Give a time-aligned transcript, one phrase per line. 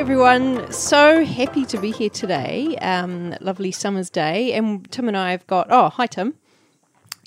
[0.00, 0.72] everyone.
[0.72, 2.74] So happy to be here today.
[2.78, 4.54] Um, lovely summer's day.
[4.54, 6.36] And Tim and I have got, oh, hi, Tim.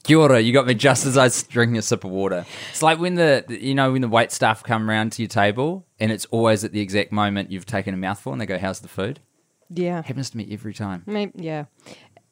[0.02, 2.48] Kia ora, you got me just as I was drinking a sip of water.
[2.71, 5.86] It's like when the, you know, when the wait staff come around to your table
[5.99, 8.80] and it's always at the exact moment you've taken a mouthful and they go, how's
[8.80, 9.20] the food?
[9.70, 10.02] Yeah.
[10.02, 11.03] Happens to me every time.
[11.05, 11.66] Maybe, yeah.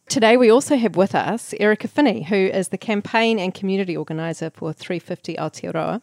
[0.09, 4.49] Today we also have with us Erica Finney, who is the campaign and community organiser
[4.49, 6.01] for 350 Aotearoa.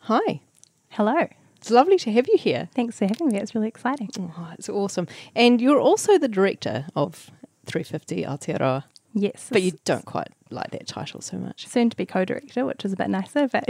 [0.00, 0.42] Hi.
[0.90, 1.28] Hello.
[1.60, 2.68] It's lovely to have you here.
[2.74, 3.38] Thanks for having me.
[3.38, 4.08] It's really exciting.
[4.18, 5.06] Oh, it's awesome.
[5.36, 7.30] And you're also the director of
[7.66, 9.48] 350 Aotearoa, Yes.
[9.52, 11.66] but you don't quite like that title so much.
[11.68, 13.64] soon to be co-director, which is a bit nicer, but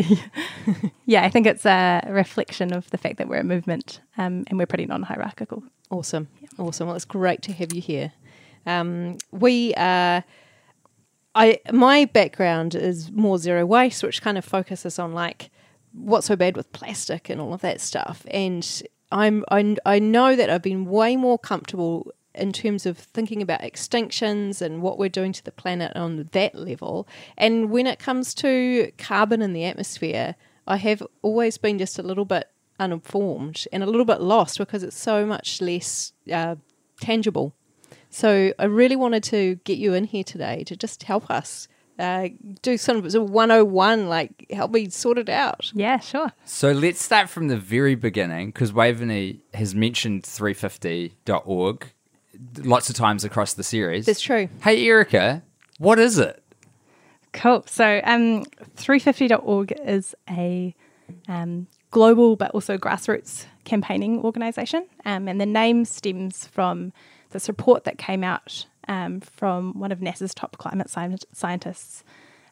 [1.06, 4.56] yeah, I think it's a reflection of the fact that we're a movement um, and
[4.58, 5.62] we're pretty non-hierarchical.
[5.90, 6.28] Awesome.
[6.58, 6.86] Awesome.
[6.86, 8.12] Well, it's great to have you here.
[8.66, 10.20] Um, we uh,
[11.34, 15.50] I my background is more zero waste, which kind of focuses on like
[15.92, 18.24] what's so bad with plastic and all of that stuff.
[18.30, 23.42] And I'm I, I know that I've been way more comfortable in terms of thinking
[23.42, 27.08] about extinctions and what we're doing to the planet on that level.
[27.36, 32.02] And when it comes to carbon in the atmosphere, I have always been just a
[32.02, 36.54] little bit uninformed and a little bit lost because it's so much less uh,
[37.00, 37.54] tangible.
[38.10, 41.68] So I really wanted to get you in here today to just help us
[42.00, 42.28] uh,
[42.62, 45.70] do some of a 101, like help me sort it out.
[45.74, 46.32] Yeah, sure.
[46.44, 51.92] So let's start from the very beginning because Waveney has mentioned 350.org
[52.58, 54.06] lots of times across the series.
[54.06, 54.48] That's true.
[54.62, 55.42] Hey, Erica,
[55.78, 56.42] what is it?
[57.32, 57.64] Cool.
[57.66, 58.44] So um,
[58.76, 60.74] 350.org is a
[61.28, 64.86] um, global but also grassroots campaigning organisation.
[65.04, 66.92] Um, and the name stems from
[67.30, 72.04] this report that came out um, from one of NASA's top climate scientists,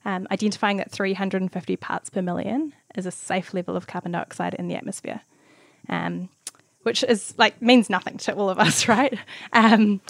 [0.05, 4.69] um, identifying that 350 parts per million is a safe level of carbon dioxide in
[4.69, 5.21] the atmosphere.
[5.89, 6.29] Um,
[6.83, 9.19] which is like means nothing to all of us, right?
[9.53, 10.01] Um,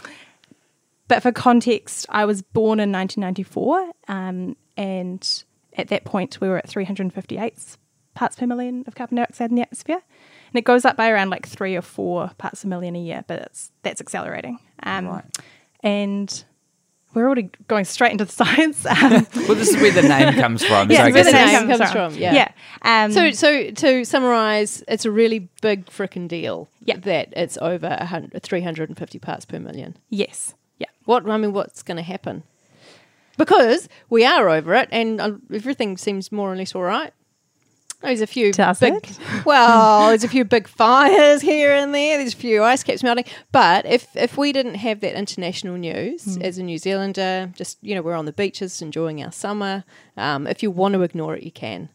[1.09, 5.44] but for context, I was born in 1994, um, and
[5.78, 7.77] at that point, we were at 358
[8.15, 10.03] parts per million of carbon dioxide in the atmosphere,
[10.53, 13.25] and it goes up by around like three or four parts per million a year,
[13.27, 14.59] but it's that's accelerating.
[14.83, 15.25] Um, Right.
[15.83, 16.44] And
[17.15, 18.84] we're already going straight into the science.
[18.87, 20.91] Um, Well, this is where the name comes from.
[20.91, 22.21] yeah, so where the name comes comes from, from.
[22.21, 22.34] yeah.
[22.34, 23.05] yeah.
[23.05, 26.97] Um, So, so to summarize, it's a really big frickin' deal Yeah.
[26.99, 29.97] that it's over hundred, 350 parts per million.
[30.11, 30.87] yes, yeah.
[31.06, 32.43] What I mean, what's going to happen?
[33.37, 37.12] Because we are over it, and uh, everything seems more or less all right.
[38.00, 39.19] There's a few Does big, it?
[39.44, 42.19] well, there's a few big fires here and there.
[42.19, 43.25] There's a few ice caps melting.
[43.50, 47.94] But if if we didn't have that international news as a New Zealander, just you
[47.94, 49.84] know, we're on the beaches enjoying our summer.
[50.16, 51.88] Um, if you want to ignore it, you can.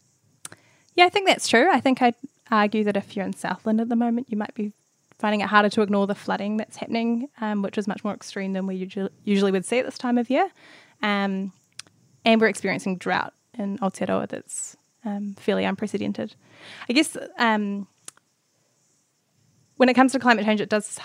[0.94, 1.70] Yeah, I think that's true.
[1.70, 2.14] I think I'd
[2.50, 4.72] argue that if you're in Southland at the moment, you might be
[5.18, 8.52] finding it harder to ignore the flooding that's happening, um, which is much more extreme
[8.52, 10.48] than we usually, usually would see at this time of year.
[11.02, 11.52] Um,
[12.24, 16.34] and we're experiencing drought in Aotearoa that's um, fairly unprecedented.
[16.88, 17.86] I guess um,
[19.76, 20.98] when it comes to climate change, it does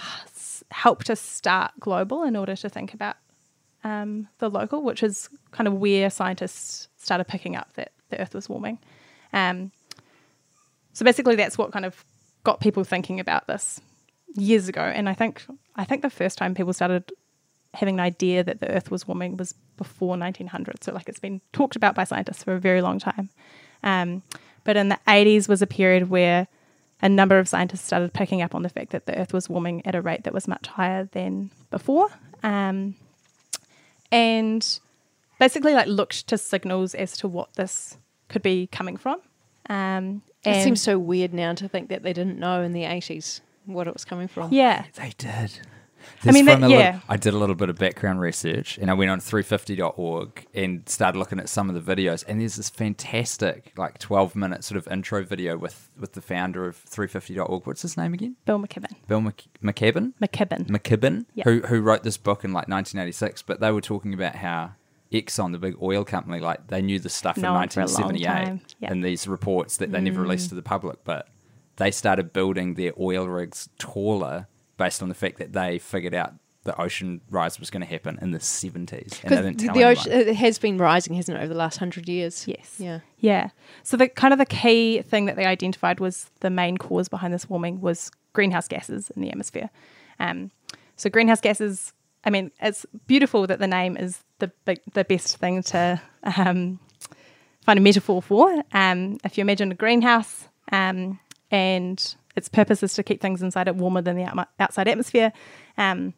[0.71, 3.15] help to start global in order to think about
[3.83, 8.33] um, the local, which is kind of where scientists started picking up that the Earth
[8.33, 8.79] was warming.
[9.33, 9.71] Um,
[10.93, 12.03] so basically, that's what kind of
[12.43, 13.79] got people thinking about this
[14.35, 14.81] years ago.
[14.81, 15.43] And I think
[15.75, 17.11] I think the first time people started
[17.73, 20.83] having an idea that the Earth was warming was before 1900.
[20.83, 23.29] So like it's been talked about by scientists for a very long time.
[23.83, 24.23] Um,
[24.63, 26.47] but in the 80s was a period where
[27.01, 29.85] a number of scientists started picking up on the fact that the Earth was warming
[29.85, 32.09] at a rate that was much higher than before.
[32.43, 32.95] Um,
[34.11, 34.79] and
[35.39, 37.97] basically like looked to signals as to what this
[38.27, 39.21] could be coming from.
[39.69, 43.41] Um, It seems so weird now to think that they didn't know in the 80s
[43.65, 44.51] what it was coming from.
[44.51, 45.59] yeah, They did.
[46.25, 46.99] I mean, that- a little- yeah.
[47.07, 51.17] I did a little bit of background research and I went on 350.org and started
[51.17, 52.23] looking at some of the videos.
[52.27, 56.67] And there's this fantastic, like 12 minute sort of intro video with, with the founder
[56.67, 57.65] of 350.org.
[57.65, 58.35] What's his name again?
[58.45, 58.93] Bill McKibben.
[59.07, 60.13] Bill Mc- McKibben?
[60.21, 60.67] McKibben.
[60.67, 61.43] McKibben, Yeah.
[61.45, 63.41] who, who wrote this book in like 1986.
[63.43, 64.71] But they were talking about how
[65.11, 68.25] Exxon, the big oil company, like they knew this stuff in for a long 1978
[68.25, 68.61] time.
[68.79, 68.89] Yeah.
[68.91, 69.03] Mm.
[69.03, 71.03] these reports that they never released to the public.
[71.03, 71.27] But
[71.77, 74.47] they started building their oil rigs taller
[74.79, 76.33] based on the fact that they figured out
[76.63, 79.23] the ocean rise was going to happen in the 70s.
[79.23, 79.97] And they didn't tell the anyone.
[79.97, 82.47] ocean it has been rising, hasn't it, over the last hundred years?
[82.47, 82.75] Yes.
[82.79, 82.99] Yeah.
[83.19, 83.49] Yeah.
[83.83, 87.33] So the kind of the key thing that they identified was the main cause behind
[87.33, 89.69] this warming was greenhouse gases in the atmosphere.
[90.19, 90.51] Um,
[90.95, 91.93] so greenhouse gases.
[92.25, 96.01] I mean, it's beautiful that the name is the big, the best thing to
[96.35, 96.79] um,
[97.61, 98.63] find a metaphor for.
[98.73, 103.67] Um, if you imagine a greenhouse um, and its purpose is to keep things inside
[103.67, 105.31] it warmer than the out- outside atmosphere.
[105.77, 106.13] Um,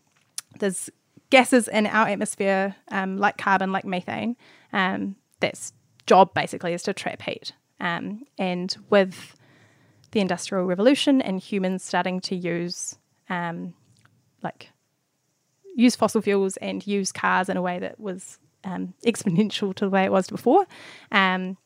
[0.59, 0.89] there's
[1.29, 4.35] gases in our atmosphere, um, like carbon, like methane.
[4.73, 5.73] Um, that's
[6.05, 7.53] job basically is to trap heat.
[7.79, 9.35] Um, and with
[10.11, 12.97] the industrial revolution and humans starting to use
[13.29, 13.73] um,
[14.43, 14.69] like
[15.75, 19.89] use fossil fuels and use cars in a way that was um, exponential to the
[19.89, 20.67] way it was before,
[21.11, 21.57] um,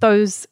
[0.00, 0.46] those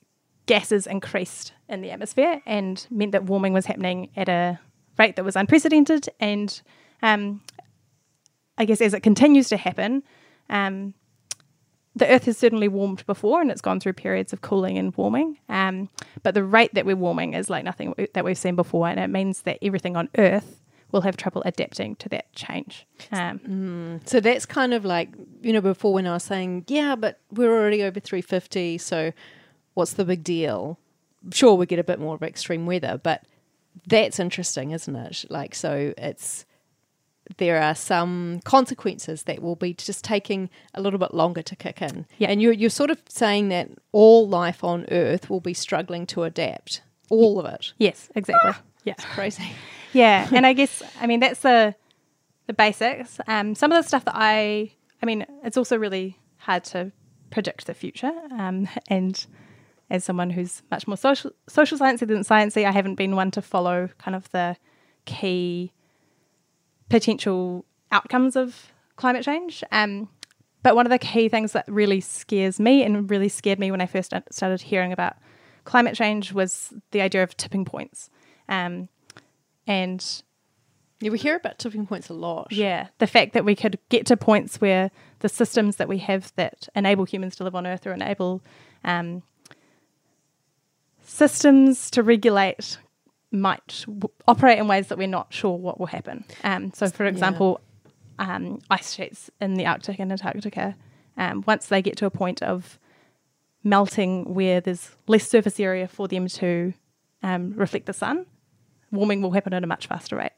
[0.47, 4.59] gases increased in the atmosphere and meant that warming was happening at a
[4.99, 6.09] rate that was unprecedented.
[6.21, 6.61] And
[7.03, 7.41] um,
[8.59, 10.03] I guess as it continues to happen,
[10.51, 10.95] um,
[11.95, 15.39] the Earth has certainly warmed before and it's gone through periods of cooling and warming.
[15.49, 15.89] Um,
[16.23, 18.89] but the rate that we're warming is like nothing that we've seen before.
[18.89, 20.61] And it means that everything on Earth
[20.91, 22.87] will have trouble adapting to that change.
[23.11, 23.41] Um,
[24.05, 25.09] So that's kind of like,
[25.41, 29.13] you know, before when I was saying, yeah, but we're already over 350, so
[29.75, 30.79] what's the big deal?
[31.33, 33.25] Sure, we get a bit more of extreme weather, but
[33.87, 35.25] that's interesting, isn't it?
[35.29, 36.45] Like, so it's,
[37.39, 41.81] there are some consequences that will be just taking a little bit longer to kick
[41.81, 42.07] in.
[42.19, 42.29] Yeah.
[42.29, 46.25] And you're, you're sort of saying that all life on Earth will be struggling to
[46.25, 47.73] adapt, all of it.
[47.79, 48.53] yes, exactly.
[48.85, 48.95] Yeah.
[49.15, 49.53] Crazy.
[49.93, 51.75] yeah and i guess i mean that's the
[52.47, 54.71] the basics um, some of the stuff that i
[55.03, 56.91] i mean it's also really hard to
[57.31, 59.27] predict the future um, and
[59.93, 63.43] as someone who's much more social social sciencey than sciencey i haven't been one to
[63.43, 64.57] follow kind of the
[65.05, 65.71] key
[66.89, 70.09] potential outcomes of climate change um,
[70.63, 73.81] but one of the key things that really scares me and really scared me when
[73.81, 75.15] i first started hearing about
[75.65, 78.11] climate change was the idea of tipping points
[78.49, 78.89] um,
[79.67, 80.23] and
[81.01, 82.49] Yeah, we hear about tipping points a lot.
[82.51, 84.91] yeah, the fact that we could get to points where
[85.21, 88.43] the systems that we have that enable humans to live on Earth or enable
[88.85, 89.23] um,
[91.17, 92.79] systems to regulate
[93.31, 96.25] might w- operate in ways that we're not sure what will happen.
[96.45, 97.61] Um, so, for example,
[98.19, 100.75] um, ice sheets in the Arctic and Antarctica,
[101.17, 102.79] um, once they get to a point of
[103.65, 106.73] melting where there's less surface area for them to
[107.23, 108.27] um, reflect the sun,
[108.91, 110.33] warming will happen at a much faster rate.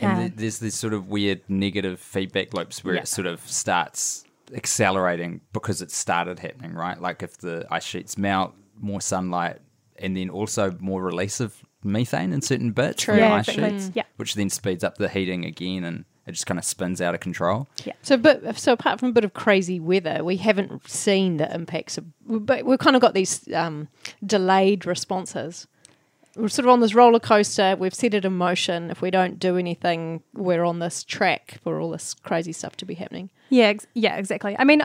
[0.00, 3.00] And Um, there's this sort of weird negative feedback loops where Yeah.
[3.02, 4.24] it sort of starts
[4.54, 7.00] accelerating because it started happening, right?
[7.00, 9.58] Like if the ice sheets melt, more sunlight,
[10.00, 13.78] and then also more release of methane in certain bits from Yeah, ice exactly.
[13.78, 14.02] sheets, Yeah.
[14.16, 17.20] which then speeds up the heating again and it just kind of spins out of
[17.20, 17.68] control.
[17.84, 17.94] Yeah.
[18.02, 21.96] So, but so apart from a bit of crazy weather, we haven't seen the impacts
[21.96, 22.04] of.
[22.26, 23.88] But we've kind of got these um,
[24.26, 25.66] delayed responses.
[26.36, 27.74] We're sort of on this roller coaster.
[27.78, 28.90] We've set it in motion.
[28.90, 32.84] If we don't do anything, we're on this track for all this crazy stuff to
[32.84, 33.30] be happening.
[33.48, 34.54] Yeah, ex- yeah, exactly.
[34.58, 34.82] I mean,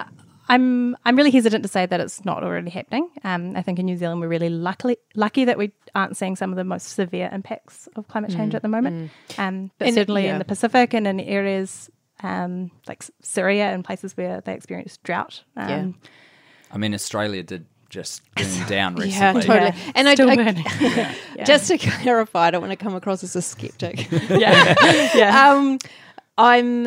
[0.49, 3.09] I'm I'm really hesitant to say that it's not already happening.
[3.23, 6.51] Um, I think in New Zealand we're really lucky lucky that we aren't seeing some
[6.51, 9.11] of the most severe impacts of climate change at the moment.
[9.37, 10.33] Um, but And- certainly yeah.
[10.33, 11.89] in the Pacific and in areas
[12.21, 15.43] um, like Syria and places where they experience drought.
[15.57, 16.09] Um, Yeah.
[16.71, 19.11] I mean, Australia did just burn down recently.
[19.11, 19.55] Yeah, totally.
[19.57, 20.65] Yeah, And I, still I- burning.
[21.35, 21.43] Yeah.
[21.45, 24.09] just to clarify, I don't want to come across as a skeptic.
[24.29, 24.73] yeah,
[25.15, 25.51] yeah.
[25.51, 25.77] um,
[26.37, 26.83] I'm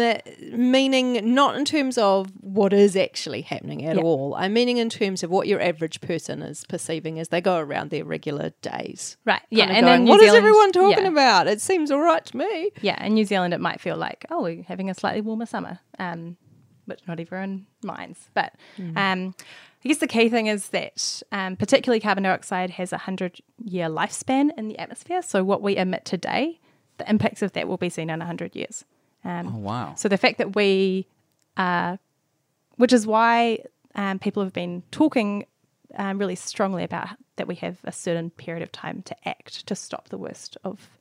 [0.52, 4.02] meaning not in terms of what is actually happening at Yeah.
[4.02, 4.34] all.
[4.34, 7.90] I'm meaning in terms of what your average person is perceiving as they go around
[7.90, 9.16] their regular days.
[9.24, 9.42] right.
[9.50, 11.10] Yeah, and going, then New what is Zealand- everyone talking yeah.
[11.10, 11.46] about?
[11.46, 12.70] It seems all right to me.
[12.82, 15.78] Yeah, in New Zealand, it might feel like, oh, we're having a slightly warmer summer,
[16.00, 16.36] um,
[16.86, 18.28] which not everyone minds.
[18.34, 18.54] But
[18.96, 19.34] um,
[19.84, 23.86] I guess the key thing is that um, particularly carbon dioxide has a 100 year
[23.88, 25.22] lifespan in the atmosphere.
[25.22, 26.58] So what we emit today,
[26.98, 28.84] the impacts of that will be seen in 100 years.
[29.26, 29.94] Um, Oh, wow.
[29.96, 31.06] so the fact that we,
[31.56, 31.96] uh,
[32.76, 33.58] which is why
[33.94, 35.46] um, people have been talking
[35.96, 39.74] um, really strongly about that we have a certain period of time to act to
[39.74, 40.98] stop the worst of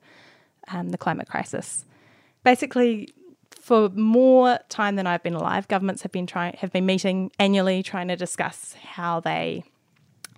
[0.68, 1.84] um, the climate crisis.
[2.44, 3.08] Basically,
[3.60, 7.82] for more time than I've been alive, governments have been trying have been meeting annually,
[7.82, 9.64] trying to discuss how they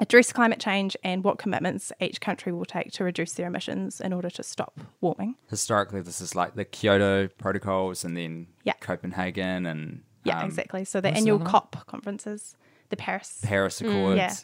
[0.00, 4.12] address climate change and what commitments each country will take to reduce their emissions in
[4.12, 5.34] order to stop warming.
[5.48, 8.74] Historically, this is like the Kyoto protocols and then Yeah.
[8.80, 10.84] Copenhagen and Yeah, um, exactly.
[10.84, 12.56] So the annual COP conferences,
[12.90, 13.38] the Paris.
[13.42, 14.16] Paris Accords.
[14.18, 14.34] Yeah.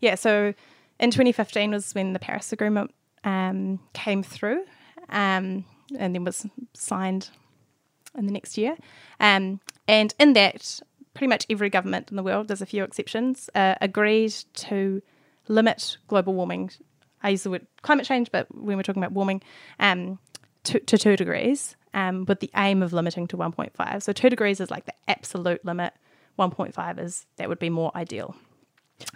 [0.00, 0.52] Yeah, so
[1.00, 2.92] in 2015 was when the Paris Agreement
[3.24, 4.64] um, came through
[5.08, 5.64] um,
[5.98, 7.30] and then was signed
[8.16, 8.76] in the next year.
[9.20, 10.80] Um, and in that,
[11.16, 15.02] pretty much every government in the world, there's a few exceptions, uh, agreed to
[15.48, 16.70] limit global warming.
[17.22, 19.42] I use the word climate change, but when we're talking about warming,
[19.80, 20.18] um,
[20.64, 24.02] to, to two degrees, um, with the aim of limiting to 1.5.
[24.02, 25.94] So two degrees is like the absolute limit.
[26.38, 28.36] 1.5 is that would be more ideal.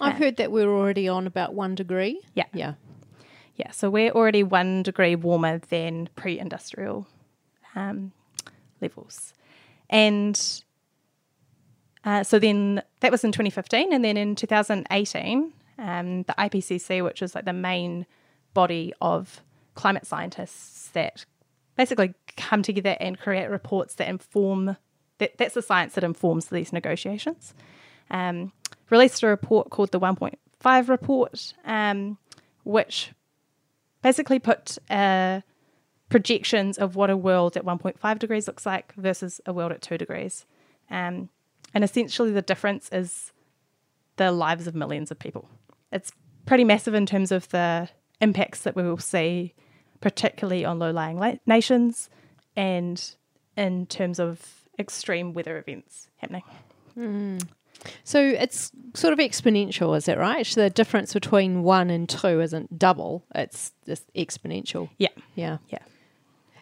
[0.00, 0.19] I've Yeah.
[0.19, 2.21] heard that we're already on about one degree.
[2.35, 2.47] Yeah.
[2.54, 2.75] Yeah.
[3.57, 7.07] Yeah, so we're already one degree warmer than pre industrial
[7.75, 8.12] um,
[8.80, 9.35] levels.
[9.90, 10.40] And
[12.04, 13.92] uh, so then that was in 2015.
[13.92, 18.07] And then in 2018, um, the IPCC, which is like the main
[18.54, 19.42] body of
[19.75, 21.25] climate scientists that
[21.76, 24.76] basically come together and create reports that inform
[25.19, 27.54] that, that's the science that informs these negotiations.
[28.11, 28.52] Um,
[28.88, 32.19] released a report called the 1.5 report, um,
[32.64, 33.12] which
[34.02, 35.42] basically put uh,
[36.09, 39.99] projections of what a world at 1.5 degrees looks like versus a world at 2
[39.99, 40.47] degrees.
[40.90, 41.28] Um,
[41.75, 43.33] and essentially, the difference is
[44.17, 45.49] the lives of millions of people.
[45.93, 46.12] It's
[46.47, 47.89] pretty massive in terms of the
[48.21, 49.55] impacts that we will see,
[50.00, 52.11] particularly on low lying la- nations
[52.57, 53.15] and
[53.57, 56.43] in terms of extreme weather events happening.
[56.97, 57.47] Mm.
[58.05, 60.47] So it's sort of exponential, is it right?
[60.47, 64.91] The difference between one and two isn't double; it's just exponential.
[64.99, 65.59] Yeah, Yeah.
[65.69, 65.79] yeah.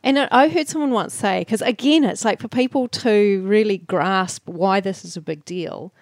[0.03, 3.79] And I I heard someone once say, because again, it's like for people to really
[3.79, 5.93] grasp why this is a big deal,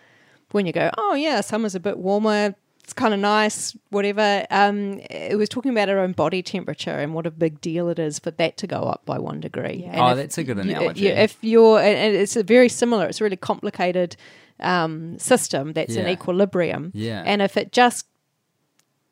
[0.52, 4.46] when you go, oh, yeah, summer's a bit warmer, it's kind of nice, whatever.
[4.50, 7.98] Um, it was talking about our own body temperature and what a big deal it
[7.98, 9.80] is for that to go up by one degree.
[9.84, 9.90] Yeah.
[9.90, 11.02] And Oh, if that's a good analogy.
[11.06, 14.16] you- if you're, and it's a very similar, it's a really complicated
[14.60, 16.92] um, system that's in equilibrium.
[16.94, 17.22] Yeah.
[17.26, 18.06] And if it just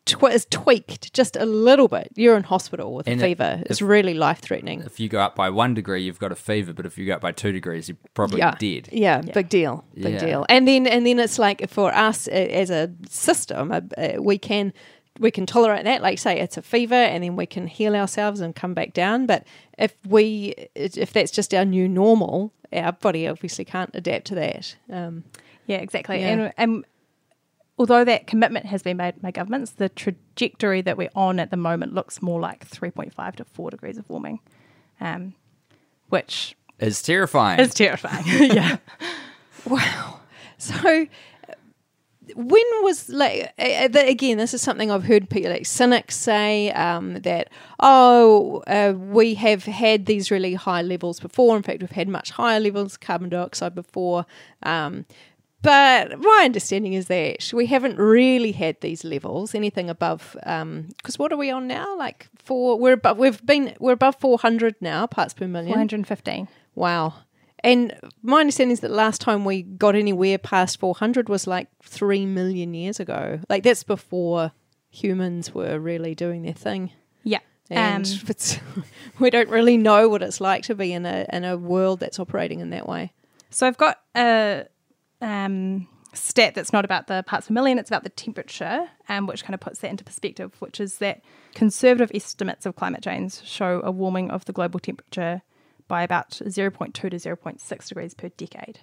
[0.06, 3.62] tw- is tweaked just a little bit, you're in hospital with And a if- fever.
[3.66, 4.82] It's if- really life threatening.
[4.82, 7.14] If you go up by one degree, you've got a fever, but if you go
[7.14, 8.54] up by two degrees, you're probably yeah.
[8.58, 8.88] dead.
[8.92, 9.32] Yeah, Yeah.
[9.32, 10.18] big deal, big Yeah.
[10.26, 10.46] deal.
[10.48, 13.72] And then and then it's like for us as a system,
[14.20, 14.72] we can
[15.20, 16.02] we can tolerate that.
[16.02, 19.26] Like say it's a fever, and then we can heal ourselves and come back down.
[19.26, 19.46] But
[19.78, 24.76] if we if that's just our new normal, our body obviously can't adapt to that.
[24.90, 25.24] Um,
[25.66, 26.18] Yeah, exactly.
[26.20, 26.28] Yeah.
[26.28, 26.84] And, and
[27.78, 31.56] although that commitment has been made by governments, the trajectory that we're on at the
[31.56, 34.40] moment looks more like 3.5 to 4 degrees of warming,
[35.00, 35.34] um,
[36.08, 37.60] which is terrifying.
[37.60, 38.24] is terrifying.
[38.26, 38.76] yeah.
[39.66, 40.20] Wow.
[40.58, 41.06] So
[42.34, 47.14] when was like the- again this is something i've heard people like cynics say um,
[47.20, 47.50] that
[47.80, 52.30] oh uh, we have had these really high levels before in fact we've had much
[52.30, 54.24] higher levels of carbon dioxide before
[54.62, 55.04] um,
[55.64, 61.32] but my understanding is that we haven't really had these levels anything above because what
[61.32, 65.34] are we on now like four we're above we've been we're above 400 now parts
[65.34, 66.48] per million 415.
[66.74, 67.14] Wow.
[67.64, 72.26] And my understanding is that last time we got anywhere past 400 was like 3
[72.26, 73.40] million years ago.
[73.48, 74.52] Like that's before
[74.90, 76.90] humans were really doing their thing.
[77.22, 77.38] Yeah.
[77.70, 78.58] And Um, it's,
[79.18, 82.20] we don't really know what it's like to be in a in a world that's
[82.20, 83.12] operating in that way.
[83.48, 84.66] So I've got a
[85.24, 89.42] um, stat that's not about the parts per million, it's about the temperature, um, which
[89.42, 91.22] kind of puts that into perspective, which is that
[91.54, 95.42] conservative estimates of climate change show a warming of the global temperature
[95.88, 98.80] by about 0.2 to 0.6 degrees per decade.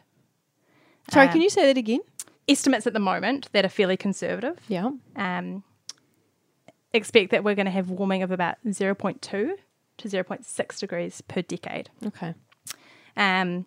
[1.10, 2.01] Sorry, Um, can you say that again?
[2.48, 4.91] Estimates at the moment that are fairly conservative Yeah.
[5.15, 5.63] um,
[6.93, 9.21] expect that we're going to have warming of about 0.2
[9.98, 11.89] to 0.6 degrees per decade.
[12.05, 12.33] Okay.
[13.15, 13.65] Um,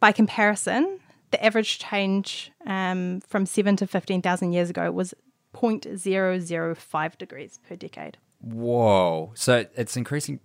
[0.00, 5.14] by comparison, the average change um, from seven to 15,000 years ago was
[5.54, 8.18] 0.005 degrees per decade.
[8.40, 9.32] Whoa.
[9.34, 10.40] So it's increasing.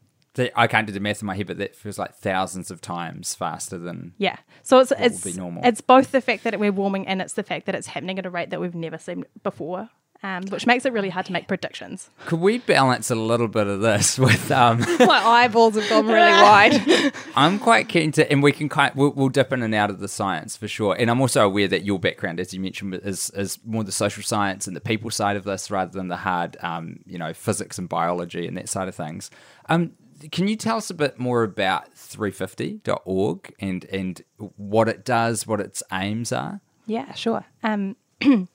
[0.56, 3.36] I can't do the math in my head, but that feels like thousands of times
[3.36, 4.14] faster than.
[4.18, 4.38] Yeah.
[4.64, 5.62] So it's it's be normal?
[5.64, 8.26] it's both the fact that we're warming and it's the fact that it's happening at
[8.26, 9.90] a rate that we've never seen before,
[10.24, 12.10] um, which makes it really hard to make predictions.
[12.26, 14.50] Could we balance a little bit of this with?
[14.52, 17.14] Um, My eyeballs have gone really wide.
[17.36, 20.00] I'm quite keen to, and we can kind we'll, we'll dip in and out of
[20.00, 20.96] the science for sure.
[20.98, 24.24] And I'm also aware that your background, as you mentioned, is is more the social
[24.24, 27.78] science and the people side of this rather than the hard, um, you know, physics
[27.78, 29.30] and biology and that side of things.
[29.68, 29.92] Um,
[30.32, 34.24] can you tell us a bit more about 350.org and and
[34.56, 36.62] what it does, what its aims are?
[36.86, 37.46] Yeah, sure.
[37.62, 37.98] Um,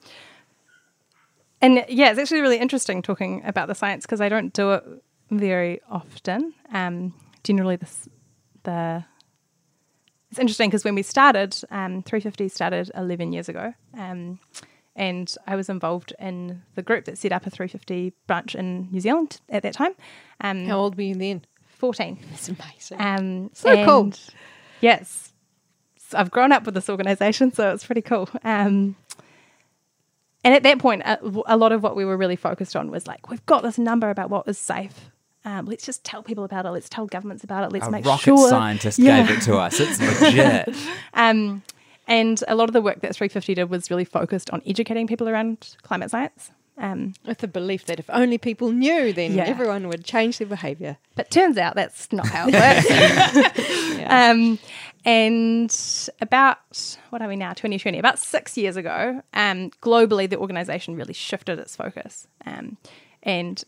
[1.61, 4.83] and yeah, it's actually really interesting talking about the science because I don't do it
[5.31, 6.53] very often.
[6.73, 7.13] Um,
[7.43, 8.07] generally, this
[8.63, 9.03] the
[10.29, 14.39] it's interesting because when we started, um, 350 started 11 years ago, um,
[14.95, 18.99] and I was involved in the group that set up a 350 branch in New
[18.99, 19.93] Zealand at that time.
[20.41, 21.45] Um, How old were you then?
[21.77, 22.19] 14.
[22.29, 22.97] That's amazing.
[22.99, 24.13] Um, So cool.
[24.81, 25.33] Yes.
[26.13, 28.29] I've grown up with this organization, so it's pretty cool.
[28.43, 28.95] Um,
[30.43, 33.07] and at that point, a, a lot of what we were really focused on was
[33.07, 35.09] like, we've got this number about what is safe.
[35.45, 36.69] Um, let's just tell people about it.
[36.71, 37.71] Let's tell governments about it.
[37.71, 38.49] Let's A make rocket sure.
[38.49, 39.25] scientist Yeah.
[39.25, 39.79] gave it to us.
[39.79, 40.75] It's legit.
[41.13, 41.63] Um,
[42.07, 45.29] and a lot of the work that 350 did was really focused on educating people
[45.29, 49.43] around climate science Um, With the belief that if only people knew, then Yeah.
[49.43, 50.97] everyone would change their behaviour.
[51.15, 53.57] but turns out that's not how it works.
[53.99, 54.29] Yeah.
[55.09, 55.75] And
[56.21, 56.59] about
[57.09, 57.53] what are we now?
[57.53, 57.97] 2020.
[57.97, 62.27] About six years ago, um, globally, the organization really shifted its focus.
[62.45, 62.77] Um,
[63.23, 63.63] and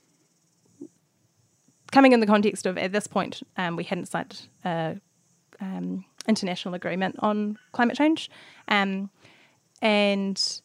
[1.92, 4.98] coming in the context of at this point, um, we hadn't signed a
[5.60, 8.30] um, international agreement on climate change,
[8.68, 9.10] um,
[9.82, 10.62] and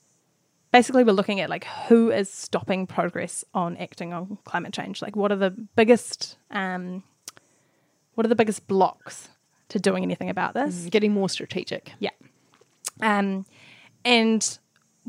[0.72, 5.00] basically we're looking at like who is stopping progress on acting on climate change.
[5.00, 7.02] Like, what are the biggest um,
[8.12, 9.30] what are the biggest blocks
[9.68, 10.86] to doing anything about this?
[10.90, 11.92] Getting more strategic.
[11.98, 12.10] Yeah.
[13.00, 13.46] Um,
[14.04, 14.58] and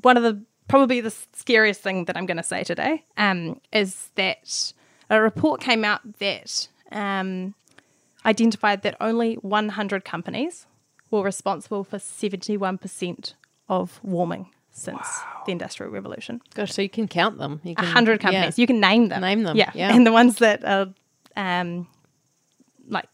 [0.01, 4.09] one of the probably the scariest thing that I'm going to say today um, is
[4.15, 4.73] that
[5.09, 7.53] a report came out that um,
[8.25, 10.65] identified that only 100 companies
[11.09, 13.33] were responsible for 71%
[13.69, 16.41] of warming since the Industrial Revolution.
[16.53, 17.61] Gosh, so you can count them.
[17.63, 18.29] You A can, hundred yeah.
[18.29, 18.59] companies.
[18.59, 19.21] You can name them.
[19.21, 19.71] Name them, Yeah.
[19.73, 19.95] yeah.
[19.95, 20.93] And the ones that are
[21.35, 21.87] um,
[22.87, 23.07] like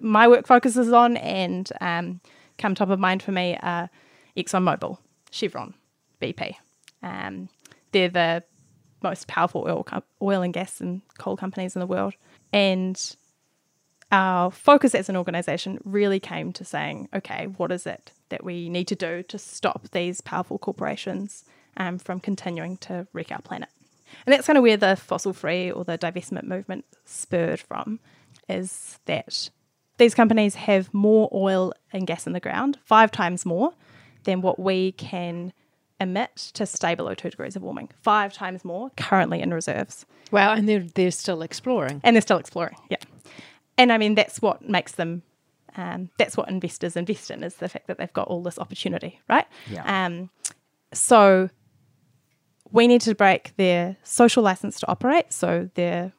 [0.00, 2.20] my work focuses on and um,
[2.58, 3.90] come top of mind for me are
[4.36, 4.98] ExxonMobil,
[5.30, 5.74] Chevron,
[6.20, 6.54] BP.
[7.02, 7.48] Um,
[7.92, 8.44] they're the
[9.02, 12.14] most powerful oil com- oil and gas and coal companies in the world.
[12.52, 13.16] And
[14.10, 18.68] our focus as an organization really came to saying, okay, what is it that we
[18.68, 21.44] need to do to stop these powerful corporations
[21.76, 23.70] um, from continuing to wreck our planet?
[24.26, 27.98] And that's kind of where the fossil free or the divestment movement spurred from,
[28.48, 29.48] is that
[29.98, 33.72] these companies have more oil and gas in the ground, five times more
[34.24, 35.52] than what we can
[36.00, 37.88] emit to stay below two degrees of warming.
[38.02, 42.00] Five times more currently in reserves Wow, and they're they're still exploring.
[42.02, 42.76] and they're still exploring.
[42.88, 42.96] Yeah,
[43.76, 45.22] and I mean that's what makes them.
[45.76, 49.20] Um, that's what investors invest in is the fact that they've got all this opportunity,
[49.28, 49.46] right?
[49.70, 50.06] Yeah.
[50.06, 50.28] Um,
[50.92, 51.48] so
[52.70, 56.12] we need to break their social license to operate, so their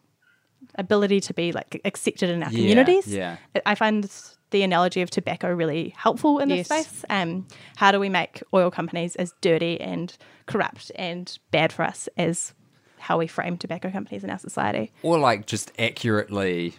[0.76, 3.08] ability to be like accepted in our Yeah, communities.
[3.08, 3.38] yeah.
[3.56, 4.10] I- I find
[4.52, 6.88] the analogy of tobacco really helpful in this Yes.
[6.88, 7.06] space.
[7.10, 12.08] Um, how do we make oil companies as dirty and corrupt and bad for us
[12.18, 12.54] as
[13.00, 14.92] how we frame tobacco companies in our society?
[15.02, 16.76] Or like just accurately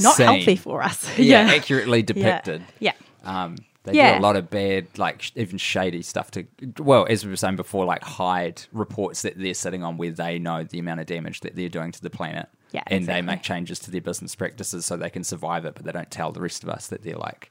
[0.00, 0.26] not seen.
[0.26, 1.08] healthy for us.
[1.18, 2.04] Yeah, accurately Yeah.
[2.04, 2.62] depicted.
[2.80, 2.92] Yeah.
[3.24, 4.14] Um, they Yeah.
[4.14, 6.44] do a lot of bad, like sh- even shady stuff to,
[6.80, 10.40] well, as we were saying before, like hide reports that they're sitting on where they
[10.40, 12.48] know the amount of damage that they're doing to the planet.
[12.72, 13.14] Yeah, And exactly.
[13.14, 16.10] they make changes to their business practices so they can survive it, but they don't
[16.10, 17.50] tell the rest of us that they're like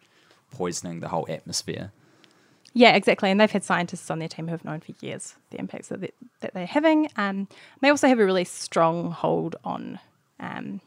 [0.51, 1.91] poisoning the whole atmosphere.
[2.73, 3.31] Yeah, exactly.
[3.31, 6.01] And they've had scientists on their team who have known for years the impacts that,
[6.01, 7.09] they, that they're having.
[7.15, 7.47] Um,
[7.81, 9.99] they also have a really strong hold on
[10.41, 10.81] um,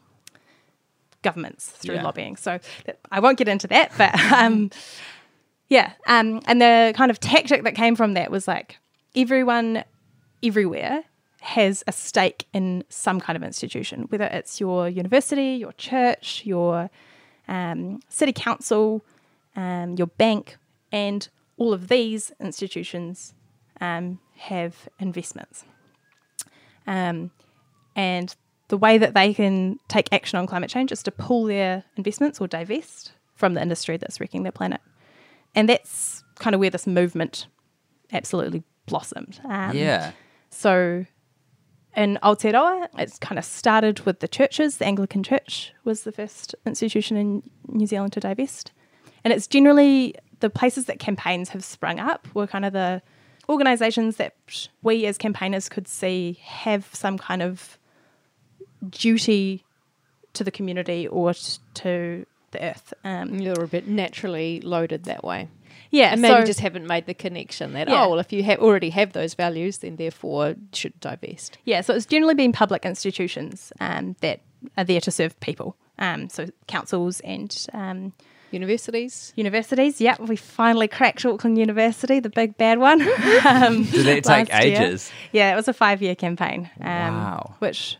[1.23, 2.03] governments through Yeah.
[2.03, 2.35] lobbying.
[2.35, 4.69] So that, I won't get into that, but um,
[5.67, 5.93] yeah.
[6.05, 8.77] Um, and the kind of tactic that came from that was like
[9.15, 9.83] everyone
[10.43, 11.03] everywhere
[11.41, 16.89] has a stake in some kind of institution, whether it's your university, your church, your
[17.47, 19.03] um, city council,
[19.55, 20.57] um, your bank,
[20.91, 23.33] and all of these institutions
[23.81, 25.63] um, have investments.
[26.87, 27.31] Um,
[27.95, 28.35] and
[28.69, 32.39] the way that they can take action on climate change is to pull their investments
[32.39, 34.81] or divest from the industry that's wrecking their planet.
[35.55, 37.47] And that's kind of where this movement
[38.11, 39.39] absolutely blossomed.
[39.45, 40.11] Um, yeah.
[40.49, 41.05] so
[41.95, 44.77] in Aotearoa, it's kind of started with the churches.
[44.77, 48.71] The Anglican Church was the first institution in New Zealand to divest.
[49.23, 53.01] And it's generally the places that campaigns have sprung up were kind of the
[53.49, 54.35] organisations that
[54.81, 57.77] we as campaigners could see have some kind of
[58.87, 59.65] duty
[60.33, 61.33] to the community or
[61.73, 62.93] to the earth.
[63.03, 65.47] Um, You're a bit naturally loaded that way.
[65.91, 68.03] Yeah, And maybe so- just haven't made the connection that, Yeah.
[68.03, 71.57] oh, well, if you ha- already have those values, then therefore should divest.
[71.65, 74.41] Yeah, so it's generally been public institutions um, that
[74.77, 75.75] are there to serve people.
[75.97, 78.13] Um, so councils and um,
[78.51, 79.33] Universities.
[79.35, 79.99] universities.
[80.01, 83.01] Yeah, we finally cracked Auckland University, the big bad one.
[83.45, 84.81] um, Did that take last year.
[84.81, 85.11] ages?
[85.31, 86.69] Yeah, it was a five-year campaign.
[86.81, 87.55] Um, Wow.
[87.59, 87.97] Which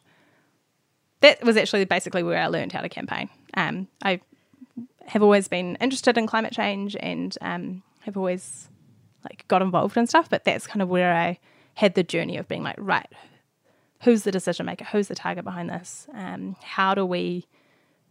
[1.22, 3.30] that was actually basically where I learned how to campaign.
[3.56, 4.22] Um, I
[5.10, 8.70] have always been interested in climate change and um, have always
[9.24, 11.40] like got involved in stuff, but that's kind of where I
[11.76, 13.12] had the journey of being like, right,
[14.04, 14.86] who's the decision maker?
[14.86, 16.08] Who's the target behind this?
[16.14, 17.48] Um, how do we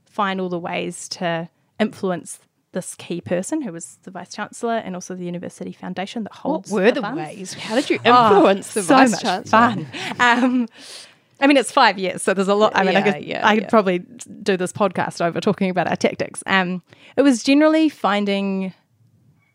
[0.04, 1.48] find all the ways to
[1.80, 2.40] influence
[2.72, 6.70] this key person who was the vice chancellor and also the university foundation that holds
[6.70, 7.16] What were the, funds?
[7.16, 7.54] ways?
[7.54, 9.50] How did you Oh, influence the so vice much chancellor?
[9.50, 9.86] fun.
[10.20, 10.68] Um,
[11.40, 12.72] I mean, it's five years, so there's a lot.
[12.74, 13.70] I mean, I could, yeah, I could yeah.
[13.70, 13.98] probably
[14.42, 16.42] do this podcast over talking about our tactics.
[16.46, 16.82] Um,
[17.16, 18.72] it was generally finding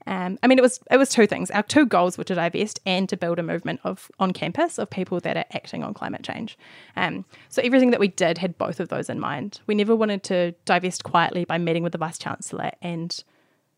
[0.05, 1.49] Um, I mean, it was it was two things.
[1.51, 4.89] Our two goals were to divest and to build a movement of on campus of
[4.89, 6.57] people that are acting on climate change.
[6.95, 9.61] Um, so everything that we did had both of those in mind.
[9.67, 13.23] We never wanted to divest quietly by meeting with the vice chancellor and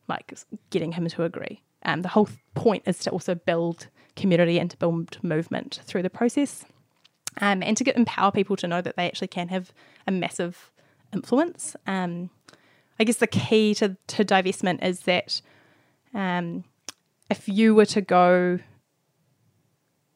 [0.07, 0.33] like
[0.69, 1.61] getting him to agree.
[1.83, 6.09] Um, the whole point is to also build community and to build movement through the
[6.09, 6.65] process,
[7.41, 9.73] um, and to get empower people to know that they actually can have
[10.07, 10.71] a massive
[11.13, 11.75] influence.
[11.87, 12.29] Um,
[12.99, 15.41] I guess the key to, to divestment is that
[16.13, 16.63] um,
[17.29, 18.59] if you were to go,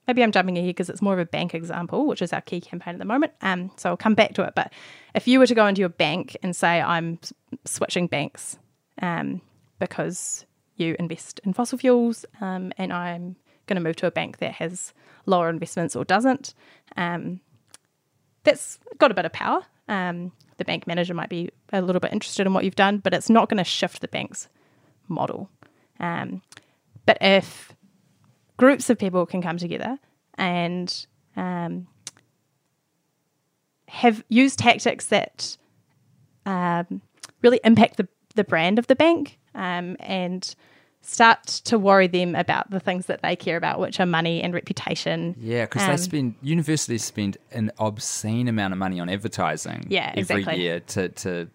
[0.07, 2.61] maybe I'm jumping ahead because it's more of a bank example, which is our key
[2.61, 3.33] campaign at the moment.
[3.41, 4.53] Um, so I'll come back to it.
[4.55, 4.71] But
[5.13, 7.19] if you were to go into your bank and say, I'm
[7.65, 8.57] switching banks
[9.01, 9.41] um,
[9.79, 10.45] because
[10.77, 13.35] you invest in fossil fuels um, and I'm
[13.69, 14.93] going to move to a bank that has
[15.25, 16.53] lower investments or doesn't,
[16.97, 17.39] um,
[18.43, 19.61] that's got a bit of power.
[19.87, 23.13] Um, the bank manager might be a little bit interested in what you've done, but
[23.13, 24.49] it's not going to shift the bank's
[25.07, 25.49] model.
[25.99, 26.41] Um,
[27.05, 27.73] but if
[28.57, 29.97] groups of people can come together
[30.35, 31.05] and
[31.37, 31.87] um,
[33.87, 35.57] have used tactics that
[36.45, 37.01] um,
[37.41, 40.55] really impact the, the brand of the bank um, and
[41.01, 44.53] start to worry them about the things that they care about, which are money and
[44.53, 45.35] reputation.
[45.39, 49.85] Yeah, because Um, they spend universities spend an obscene amount of money on advertising.
[49.89, 50.61] Yeah, every exactly.
[50.61, 51.49] year to to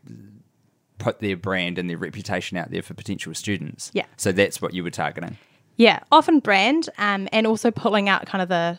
[0.99, 3.91] put their brand and their reputation out there for potential students.
[3.95, 4.07] Yeah.
[4.17, 5.37] so that's what you were targeting.
[5.77, 8.79] Yeah, often brand, um, and also pulling out kind of the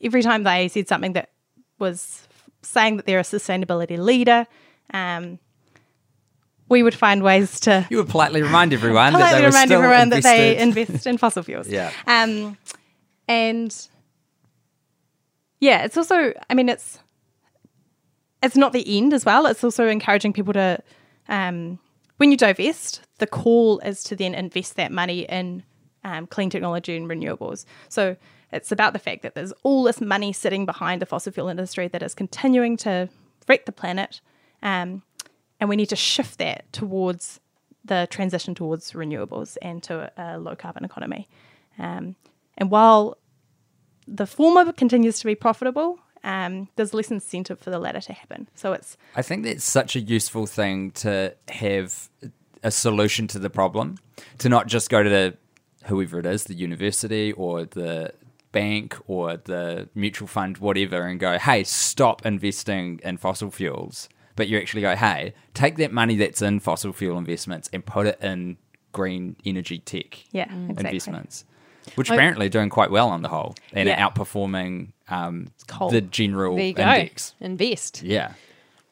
[0.00, 1.30] every time they said something that
[1.78, 2.28] was
[2.62, 4.46] saying that they're a sustainability leader,
[4.92, 5.38] um,
[6.68, 9.72] we would find ways to You would politely remind everyone that politely they were remind
[9.72, 11.68] everyone that they invest in fossil fuels.
[11.68, 11.92] Yeah.
[12.06, 12.56] Um,
[13.28, 13.88] and
[15.60, 16.98] yeah, it's also, I mean, it's
[18.42, 19.46] it's not the end as well.
[19.46, 20.78] It's also encouraging people to,
[21.28, 21.78] um,
[22.18, 25.62] when you divest, the call is to then invest that money in
[26.04, 27.64] um, clean technology and renewables.
[27.88, 28.16] So
[28.52, 31.88] it's about the fact that there's all this money sitting behind the fossil fuel industry
[31.88, 33.08] that is continuing to
[33.48, 34.20] wreck the planet,
[34.62, 35.02] um,
[35.64, 37.40] and we need to shift that towards
[37.86, 41.26] the transition towards renewables and to a low carbon economy.
[41.78, 42.16] Um,
[42.58, 43.16] and while
[44.06, 48.46] the former continues to be profitable, um, there's less incentive for the latter to happen.
[48.54, 52.10] So it's I think that's such a useful thing to have
[52.62, 53.96] a solution to the problem,
[54.40, 55.38] to not just go to the
[55.86, 58.12] whoever it is, the university or the
[58.52, 64.10] bank or the mutual fund, whatever, and go, hey, stop investing in fossil fuels.
[64.36, 68.06] But you actually go, hey, take that money that's in fossil fuel investments and put
[68.06, 68.56] it in
[68.92, 70.86] green energy tech yeah, exactly.
[70.86, 71.44] investments,
[71.94, 74.08] which apparently are doing quite well on the whole and Yeah.
[74.08, 75.48] outperforming um,
[75.90, 76.82] the general you go.
[76.82, 77.34] index.
[77.40, 78.02] Invest.
[78.02, 78.32] Yeah.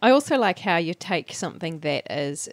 [0.01, 2.49] I also like how you take something that is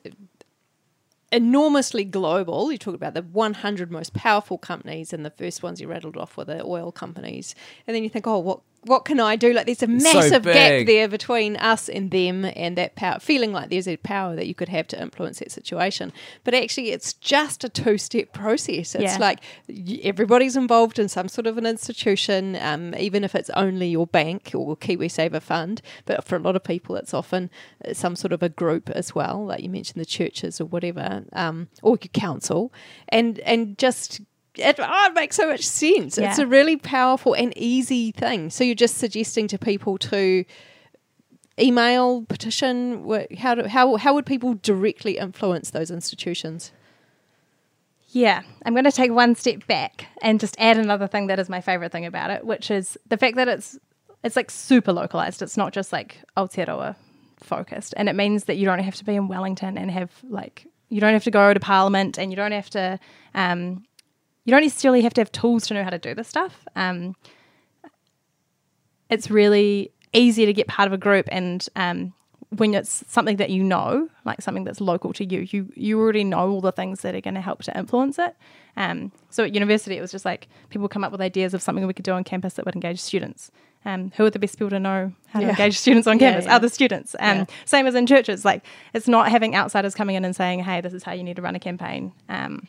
[1.31, 2.71] enormously global.
[2.71, 6.37] You talk about the 100 most powerful companies, and the first ones you rattled off
[6.37, 7.53] were the oil companies.
[7.87, 9.53] And then you think, oh, what what can I do?
[9.53, 13.19] Like, there's a It's so massive gap there between us and them, and that power,
[13.19, 16.13] feeling like there's a power that you could have to influence that situation.
[16.43, 18.95] But actually, it's just a two step process.
[18.95, 19.17] It's Yeah.
[19.17, 19.39] like
[20.03, 24.51] everybody's involved in some sort of an institution, um, even if it's only your bank
[24.53, 25.81] or KiwiSaver fund.
[26.05, 27.49] But for a lot of people, it's often
[27.85, 31.25] uh, some sort of a group as well, like you mentioned, the churches or whatever,
[31.33, 32.71] um, or your council,
[33.09, 34.21] and and just.
[34.59, 36.17] It, oh, it makes so much sense.
[36.17, 38.49] It's a really powerful and easy thing.
[38.49, 40.45] So you're just suggesting to people to
[41.59, 43.27] email, petition.
[43.37, 46.71] How do, how how would people directly influence those institutions?
[48.11, 51.47] Yeah, I'm going to take one step back and just add another thing that is
[51.47, 53.77] my favorite thing about it, which is the fact that it's
[54.23, 55.41] it's like super localized.
[55.41, 56.95] It's not just like Aotearoa
[57.37, 60.65] focused, and it means that you don't have to be in Wellington and have like
[60.89, 62.99] you don't have to go to Parliament and you don't have to
[63.35, 63.83] um,
[64.49, 66.65] you don't necessarily have to have tools to know how to do this stuff.
[66.75, 67.15] Um,
[69.09, 72.13] it's really easy to get part of a group and um,
[72.57, 76.23] when it's something that you know like something that's local to you you you already
[76.23, 78.35] know all the things that are going to help to influence it
[78.75, 81.85] um, so at university it was just like people come up with ideas of something
[81.85, 83.51] we could do on campus that would engage students
[83.85, 85.51] um, who are the best people to know how to Yeah.
[85.51, 86.55] engage students on Yeah, campus yeah.
[86.55, 90.35] other students um, same as in churches like it's not having outsiders coming in and
[90.35, 92.67] saying hey this is how you need to run a campaign um,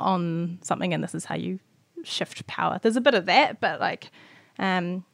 [0.00, 1.58] on something and this is how you
[2.02, 4.10] shift power there's a bit of that but like
[4.58, 5.04] um,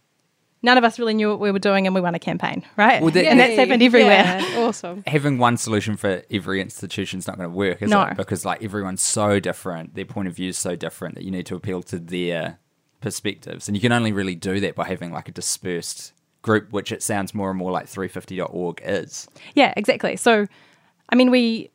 [0.62, 3.02] none of us really knew what we were doing and we won a campaign right
[3.02, 5.02] Well, that- and that's happened everywhere Yeah, awesome.
[5.06, 8.02] having one solution for every institution is not going to work, is No.
[8.02, 8.16] it?
[8.16, 11.46] Because like everyone's so different, their point of view is so different that you need
[11.46, 12.58] to appeal to their
[13.00, 16.90] perspectives, and you can only really do that by having like a dispersed group, which
[16.92, 19.28] it sounds more and more like 350.org is.
[19.54, 20.16] Yeah, exactly.
[20.16, 20.46] So,
[21.10, 21.70] I mean, we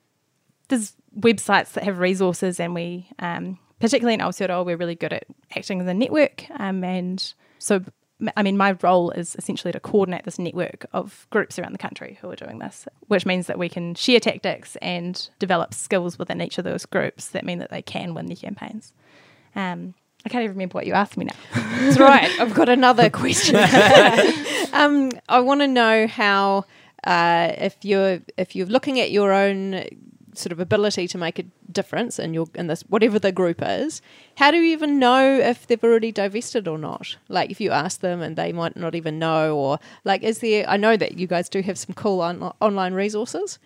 [0.69, 5.25] there's websites that have resources, and we, um, particularly in Aotearoa, we're really good at
[5.55, 6.45] acting as a network.
[6.59, 7.83] Um, and so,
[8.37, 12.17] I mean, my role is essentially to coordinate this network of groups around the country
[12.21, 16.41] who are doing this, which means that we can share tactics and develop skills within
[16.41, 18.93] each of those groups that mean that they can win their campaigns.
[19.55, 19.95] Um,
[20.25, 21.35] I can't even remember what you asked me now.
[21.79, 22.29] That's right.
[22.39, 23.55] I've got another question.
[24.73, 26.65] um, I want to know how
[27.03, 29.83] uh, if you're if you're looking at your own
[30.33, 34.01] sort of ability to make a difference in your in this whatever the group is,
[34.37, 37.17] how do you even know if they've already divested or not?
[37.29, 40.69] Like if you ask them and they might not even know, or like is there?
[40.69, 43.59] I know that you guys do have some cool on, online resources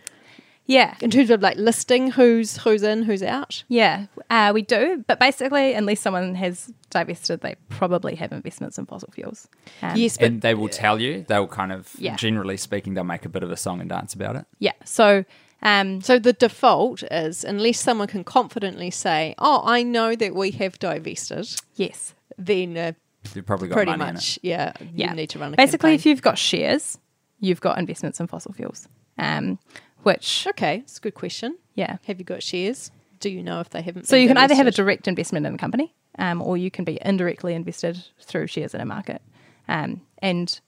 [0.67, 3.63] Yeah, in terms of like listing who's who's in, who's out.
[3.67, 5.03] yeah, uh, we do.
[5.07, 9.47] But basically, unless someone has divested, they probably have investments in fossil fuels.
[9.83, 11.23] Um, yes, but and they will tell you.
[11.27, 12.15] They'll kind of, Yeah.
[12.15, 14.45] generally speaking, they'll make a bit of a song and dance about it.
[14.57, 14.71] Yeah.
[14.85, 15.23] So,
[15.65, 20.51] um, So the default is unless someone can confidently say, "Oh, I know that we
[20.51, 22.13] have divested," yes.
[22.37, 22.91] then uh,
[23.33, 25.13] They've probably got pretty money much, yeah, you Yeah.
[25.13, 25.95] need to run a Basically, campaign.
[25.95, 26.99] if you've got shares,
[27.39, 28.87] you've got investments in fossil fuels.
[29.17, 29.57] Um,
[30.03, 31.57] which, okay, it's a good question.
[31.73, 31.97] yeah.
[32.05, 32.91] Have you got shares?
[33.19, 34.05] Do you know if they haven't?
[34.07, 36.69] So been you can either have a direct investment in a company, um, or you
[36.69, 39.21] can be indirectly invested through shares in a market.
[39.67, 40.59] Um, and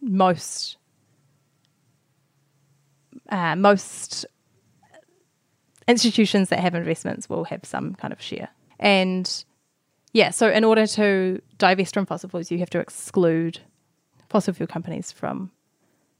[0.00, 0.76] most
[3.28, 4.26] uh, most
[5.88, 8.48] institutions that have investments will have some kind of share.
[8.78, 9.44] And
[10.12, 13.60] yeah, so in order to divest from fossil fuels, you have to exclude
[14.28, 15.50] fossil fuel companies from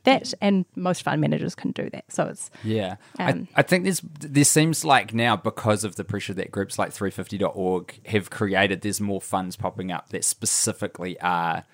[0.05, 2.05] that, and most fund managers can do that.
[2.09, 6.05] So it's Yeah, Um, I, I think there's there seems like now because of the
[6.05, 11.65] pressure that groups like 350.org have created, there's more funds popping up that specifically are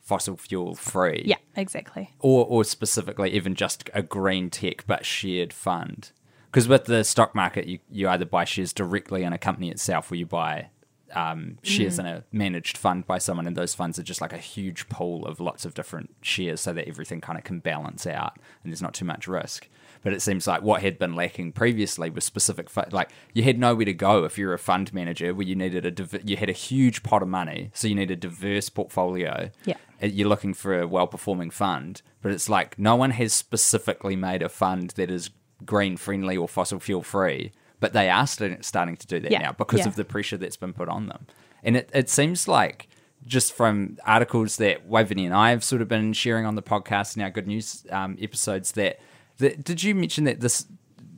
[0.00, 1.22] fossil fuel free.
[1.26, 2.10] yeah, exactly.
[2.20, 6.12] or or specifically even just a green tech but shared fund.
[6.50, 10.10] Because with the stock market, you, you either buy shares directly in a company itself,
[10.10, 10.68] or you buy
[11.14, 14.38] um, shares in a managed fund by someone, and those funds are just like a
[14.38, 18.36] huge pool of lots of different shares, so that everything kind of can balance out,
[18.62, 19.68] and there's not too much risk.
[20.02, 23.58] But it seems like what had been lacking previously was specific, fu- like you had
[23.58, 26.48] nowhere to go if you're a fund manager, where you needed a div- you had
[26.48, 29.74] a huge pot of money, so you need a diverse portfolio Yeah.
[30.02, 34.16] uh, you're looking for a well performing fund, but it's like no one has specifically
[34.16, 35.30] made a fund that is
[35.64, 39.38] green friendly or fossil fuel free, but they are st- starting to do that Yeah,
[39.40, 39.88] now because yeah.
[39.88, 41.26] of the pressure that's been put on them.
[41.62, 42.88] And it, it seems like
[43.26, 47.14] just from articles that Waveney and I have sort of been sharing on the podcast
[47.14, 48.98] and our good news um, episodes that,
[49.38, 50.66] that did you mention that this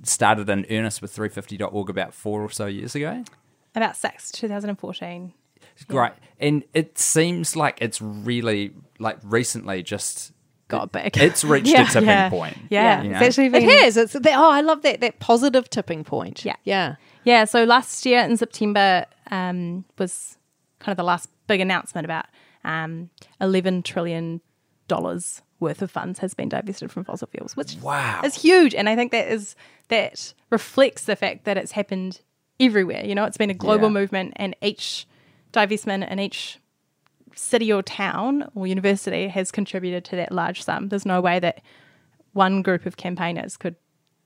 [0.02, 3.22] started in earnest with 350.org about four or so years ago?
[3.74, 5.33] About six, 2014.
[5.88, 6.12] Great.
[6.38, 10.33] And it seems like it's really like recently just
[10.72, 11.16] got big.
[11.16, 12.56] It's reached Yeah, a tipping yeah, point.
[12.70, 13.18] Yeah, you know?
[13.20, 13.96] it's actually It has.
[13.96, 16.44] It's that, oh, I love that that positive tipping point.
[16.44, 16.56] Yeah.
[16.64, 16.96] yeah.
[17.24, 20.37] Yeah, so last year in September um, was
[20.80, 22.24] kind of the last big announcement about
[22.64, 24.40] um, $11 trillion
[25.61, 28.20] worth of funds has been divested from fossil fuels, which Wow.
[28.24, 28.74] is huge.
[28.74, 29.54] And I think that is
[29.88, 32.20] that reflects the fact that it's happened
[32.58, 33.04] everywhere.
[33.04, 33.92] You know, it's been a global Yeah.
[34.00, 35.06] movement, and each
[35.52, 36.58] divestment and each
[37.34, 40.88] city or town or university has contributed to that large sum.
[40.88, 41.62] There's no way that
[42.32, 43.76] one group of campaigners could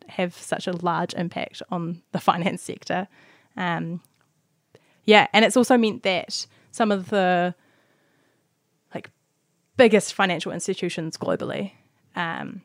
[0.08, 3.08] have such a large impact on the finance sector.
[3.56, 4.00] Um,
[5.04, 7.54] yeah, and it's also meant that some of the
[8.94, 9.10] like
[9.76, 11.72] biggest financial institutions globally
[12.14, 12.62] um,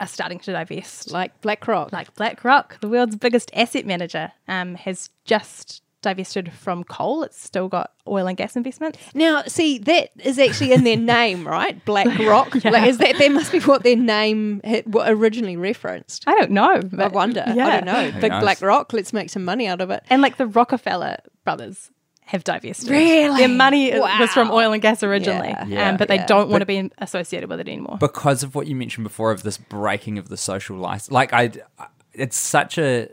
[0.00, 1.10] are starting to divest.
[1.10, 1.92] Like BlackRock.
[1.92, 7.22] Like BlackRock, the world's biggest asset manager, um, has just divested from coal.
[7.22, 8.98] It's still got oil and gas investments.
[9.14, 11.82] Now, see, that is actually in their name, right?
[11.84, 12.54] BlackRock.
[12.64, 16.24] Like, is that that must be what their name had, what originally referenced?
[16.26, 16.74] I don't know.
[16.76, 17.42] I but- wonder.
[17.46, 18.10] I don't know.
[18.10, 18.42] Who Big knows?
[18.42, 18.92] Black Rock.
[18.92, 20.02] Let's make some money out of it.
[20.10, 21.90] And like the Rockefeller brothers
[22.26, 22.90] have divested.
[22.90, 23.38] Really?
[23.38, 25.64] Their money is- was from oil and gas originally, Yeah.
[25.66, 25.88] Yeah.
[25.90, 26.26] um, but they Yeah.
[26.26, 27.96] don't want to be associated with it anymore.
[27.98, 31.10] because of what you mentioned before of this breaking of the social license.
[31.10, 31.50] Like I,
[32.12, 33.08] it's such a,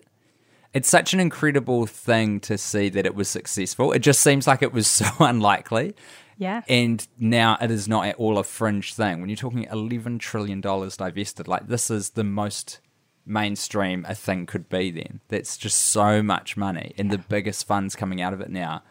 [0.76, 3.94] it's such an incredible thing to see that it was successful.
[3.94, 5.96] It just seems like it was so unlikely.
[6.38, 6.62] yeah.
[6.68, 9.22] And now it is not at all a fringe thing.
[9.22, 12.82] When you're talking eleven trillion dollars divested, like this is the most
[13.26, 14.92] mainstream a thing could be.
[14.92, 18.84] Then that's just so much money, and the biggest funds coming out of it now.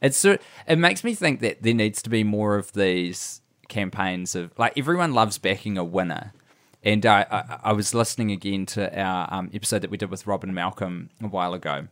[0.00, 0.40] It's it
[0.78, 5.12] makes me think that there needs to be more of these campaigns of like everyone
[5.12, 6.32] loves backing a winner.
[6.84, 10.26] And I, I, I was listening again to our um, episode that we did with
[10.26, 11.86] Robyn Malcolm a while ago,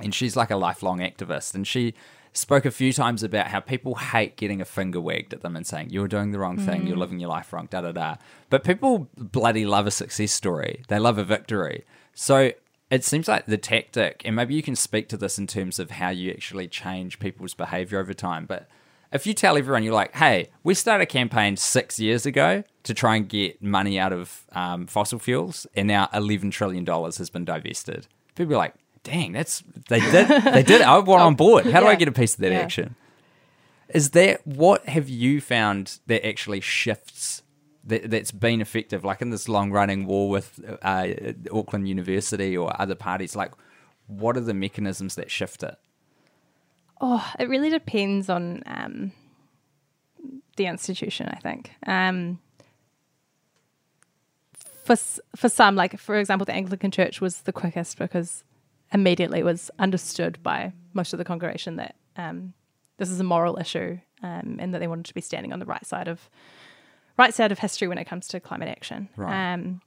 [0.00, 1.54] and she's like a lifelong activist.
[1.54, 1.94] And she
[2.32, 5.66] spoke a few times about how people hate getting a finger wagged at them and
[5.66, 6.86] saying you're doing the wrong thing.
[6.86, 8.16] You're living your life wrong da da da.
[8.48, 10.82] But people bloody love a success story.
[10.88, 11.84] They love a victory.
[12.14, 12.52] So
[12.90, 15.92] It seems like the tactic, and maybe you can speak to this in terms of
[15.92, 18.46] how you actually change people's behavior over time.
[18.46, 18.68] But
[19.12, 22.94] if you tell everyone, you're like, hey, we started a campaign six years ago to
[22.94, 27.44] try and get money out of um, fossil fuels, and now $11 trillion has been
[27.44, 28.06] divested.
[28.34, 30.86] People are like, dang, that's, they did, they did it.
[30.86, 31.66] I want on board.
[31.66, 32.58] How do I get a piece of that Yeah.
[32.60, 32.94] action?
[33.92, 37.42] Is that what have you found that actually shifts
[37.84, 41.08] that, that's been effective, like in this long running war with uh,
[41.52, 43.34] Auckland University or other parties?
[43.34, 43.52] Like,
[44.06, 45.76] what are the mechanisms that shift it?
[47.00, 49.12] Oh, it really depends on um,
[50.56, 51.72] the institution, I think.
[51.86, 52.38] Um,
[54.84, 54.96] for
[55.36, 58.44] for some, like for example, the Anglican Church was the quickest because
[58.92, 62.52] immediately it was understood by most of the congregation that um,
[62.98, 65.64] this is a moral issue um, and that they wanted to be standing on the
[65.66, 66.28] right side of
[67.16, 69.08] right side of history when it comes to climate action.
[69.16, 69.52] Right.
[69.54, 69.80] Um,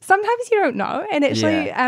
[0.00, 1.86] sometimes you don't know, and actually, Yeah.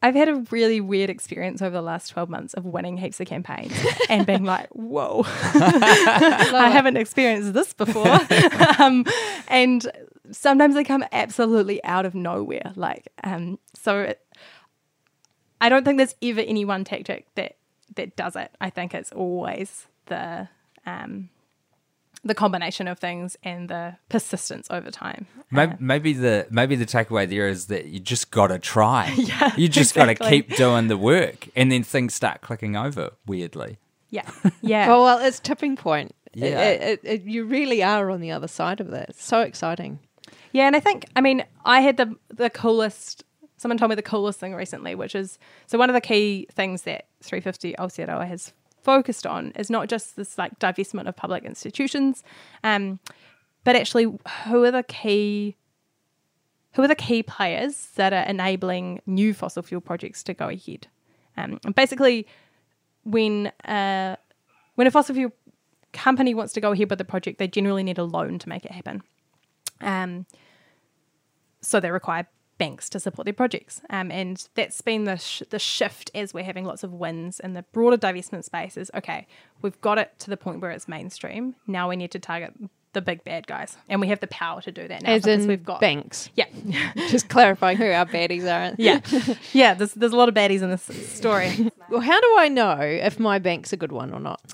[0.00, 3.26] I've had a really weird experience over the last 12 months of winning heaps of
[3.26, 3.72] campaigns
[4.08, 8.06] and being like, whoa, I haven't experienced this before.
[8.78, 9.04] um,
[9.48, 9.90] and
[10.30, 12.72] sometimes they come absolutely out of nowhere.
[12.76, 14.20] Like, um, so it,
[15.60, 17.56] I don't think there's ever any one tactic that,
[17.96, 18.52] that does it.
[18.60, 20.48] I think it's always the,
[20.86, 21.30] um,
[22.24, 25.26] the combination of things and the persistence over time.
[25.50, 29.12] Maybe, maybe the maybe the takeaway there is that you just got to try.
[29.16, 33.10] Yeah, you just got to keep doing the work, and then things start clicking over.
[33.26, 33.78] Weirdly,
[34.10, 34.28] Yeah.
[34.60, 34.86] Yeah.
[34.92, 36.14] Oh well, it's tipping point.
[36.34, 36.60] Yeah.
[36.60, 39.10] it- it- it- you really are on the other side of that.
[39.10, 39.98] It's so exciting.
[40.52, 43.24] Yeah, and I think I mean I had the the coolest.
[43.56, 46.82] Someone told me the coolest thing recently, which is so one of the key things
[46.82, 48.52] that 350 Aotearoa has
[48.88, 52.24] focused on is not just this like divestment of public institutions,
[52.64, 52.98] um,
[53.62, 54.04] but actually
[54.46, 55.56] who are the key
[56.72, 60.86] who are the key players that are enabling new fossil fuel projects to go ahead.
[61.36, 62.26] Um, and basically,
[63.04, 64.16] when uh,
[64.76, 65.32] when a fossil fuel
[65.92, 68.64] company wants to go ahead with a project, they generally need a loan to make
[68.64, 69.02] it happen.
[69.82, 70.24] Um,
[71.60, 72.26] so they require
[72.58, 73.80] banks to support their projects.
[73.88, 77.54] Um, and that's been the, sh- the shift as we're having lots of wins in
[77.54, 79.26] the broader divestment space is okay,
[79.62, 81.54] we've got it to the point where it's mainstream.
[81.66, 82.52] Now we need to target
[82.92, 83.76] the big bad guys.
[83.88, 86.30] And we have the power to do that now As because we've got banks.
[86.34, 86.46] Yeah.
[87.08, 88.74] Just clarifying who our baddies are.
[88.78, 89.00] yeah.
[89.52, 89.74] Yeah.
[89.74, 91.70] There's, there's a lot of baddies in this story.
[91.90, 94.52] Well, how do I know if my bank's a good one or not?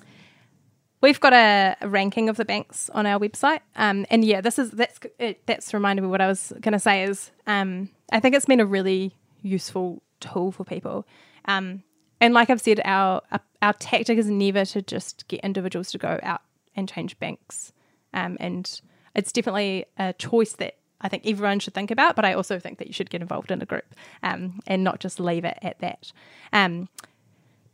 [1.04, 4.58] We've got a, a ranking of the banks on our website, um, and yeah, this
[4.58, 8.20] is that's it, that's reminded me what I was going to say is um, I
[8.20, 11.06] think it's been a really useful tool for people,
[11.44, 11.82] um,
[12.22, 13.20] and like I've said, our
[13.60, 16.40] our tactic is never to just get individuals to go out
[16.74, 17.74] and change banks,
[18.14, 18.80] um, and
[19.14, 22.16] it's definitely a choice that I think everyone should think about.
[22.16, 25.00] But I also think that you should get involved in a group um, and not
[25.00, 26.12] just leave it at that.
[26.50, 26.88] Um,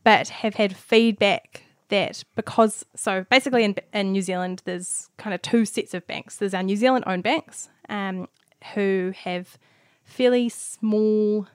[0.02, 5.42] but have had feedback that because so basically in, in New Zealand there's kind of
[5.42, 6.36] two sets of banks.
[6.36, 8.28] There's our New Zealand owned banks um,
[8.74, 9.58] who have
[10.04, 11.46] fairly small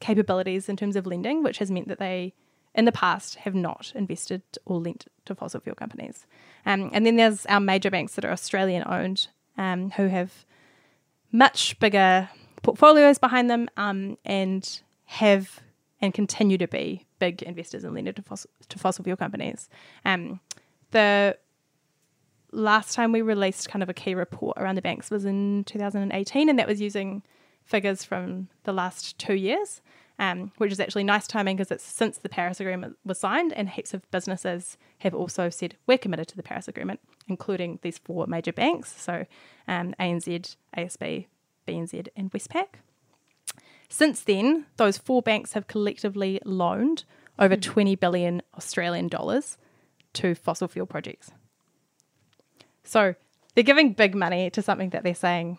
[0.00, 2.34] capabilities in terms of lending, which has meant that they
[2.74, 6.26] in the past have not invested or lent to fossil fuel companies.
[6.64, 10.44] Um, and then there's our major banks that are Australian owned um, who have
[11.30, 12.28] much bigger
[12.62, 15.60] portfolios behind them um, and have
[16.00, 19.68] and continue to be big investors and lenders to fossil, to fossil fuel companies.
[20.04, 20.40] Um,
[20.90, 21.38] the
[22.50, 26.48] last time we released kind of a key report around the banks was in 2018,
[26.48, 27.22] and that was using
[27.64, 29.82] figures from the last two years,
[30.18, 33.68] um, which is actually nice timing because it's since the Paris Agreement was signed, and
[33.68, 38.26] heaps of businesses have also said we're committed to the Paris Agreement, including these four
[38.26, 39.26] major banks, so
[39.68, 41.26] um, ANZ, ASB,
[41.68, 42.66] BNZ, and Westpac.
[43.92, 47.04] Since then, those four banks have collectively loaned
[47.38, 49.58] over 20 billion Australian dollars
[50.14, 51.30] to fossil fuel projects.
[52.84, 53.14] So
[53.54, 55.58] they're giving big money to something that they're saying,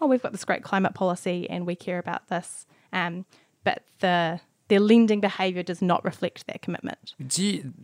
[0.00, 2.64] oh, we've got this great climate policy and we care about this.
[2.90, 3.26] Um,
[3.64, 7.12] but the their lending behaviour does not reflect that commitment.
[7.26, 7.74] do you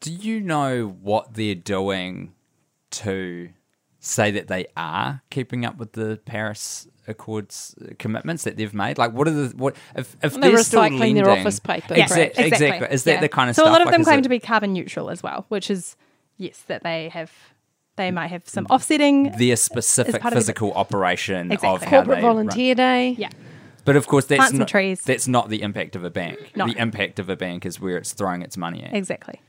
[0.00, 2.32] do you know what they're doing
[2.92, 3.50] to
[4.04, 8.98] say that they are keeping up with the Paris Accords commitments that they've made?
[8.98, 11.94] Like, what are the what if if They're they're still recycling their office paper.
[11.94, 12.38] Exac- Correct.
[12.38, 12.88] exactly.
[12.90, 13.20] Is that yeah.
[13.20, 13.66] the kind of so stuff?
[13.66, 15.70] So a lot of like, them claim it- to be carbon neutral as well, which
[15.70, 15.96] is
[16.36, 17.32] yes, that they have
[17.96, 19.32] they might have some offsetting.
[19.38, 20.40] their specific part of it.
[20.40, 21.86] physical operation of Exactly.
[21.86, 23.10] how Corporate they run- volunteer day.
[23.16, 23.28] yeah,
[23.84, 25.02] But of course, that's not trees.
[25.02, 26.52] that's not the impact of a bank.
[26.56, 26.66] No.
[26.66, 28.94] The impact of a bank is where it's throwing its money at.
[28.94, 29.40] exactly.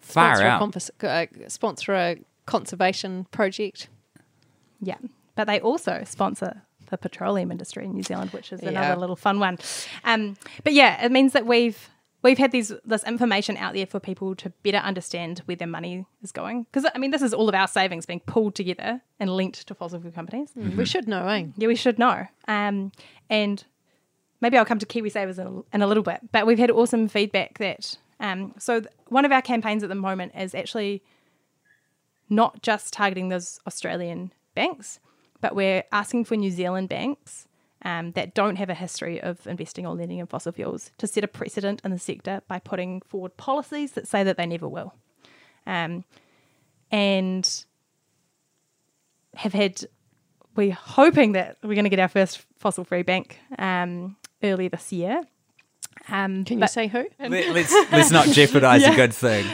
[0.00, 1.28] Far sponsor, a out.
[1.44, 2.16] uh, sponsor a
[2.52, 3.88] conservation project.
[4.80, 4.98] Yeah,
[5.36, 8.68] but they also sponsor the petroleum industry in New Zealand, which is Yeah.
[8.70, 9.58] another little fun one.
[10.04, 11.88] Um, but yeah, it means that we've
[12.22, 16.04] we've had these this information out there for people to better understand where their money
[16.22, 16.64] is going.
[16.64, 19.74] Because I mean, this is all of our savings being pulled together and linked to
[19.74, 20.50] fossil fuel companies.
[20.54, 21.46] We should know, eh?
[21.56, 22.26] Yeah, we should know.
[22.46, 22.92] Um,
[23.30, 23.64] and
[24.40, 26.20] maybe I'll come to Kiwi Savers in a, in a little bit.
[26.32, 27.96] But we've had awesome feedback that.
[28.20, 31.02] Um, so th- one of our campaigns at the moment is actually
[32.32, 34.98] not just targeting those Australian banks,
[35.40, 37.46] but we're asking for New Zealand banks
[37.84, 41.24] um, that don't have a history of investing or lending in fossil fuels to set
[41.24, 44.94] a precedent in the sector by putting forward policies that say that they never will.
[45.66, 46.04] Um,
[46.90, 47.64] and
[49.34, 49.84] have had
[50.54, 54.92] we're hoping that we're going to get our first fossil free bank um, early this
[54.92, 55.22] year.
[56.08, 57.06] Um, Can you say who?
[57.18, 59.46] Let, us let's not jeopardize a good thing.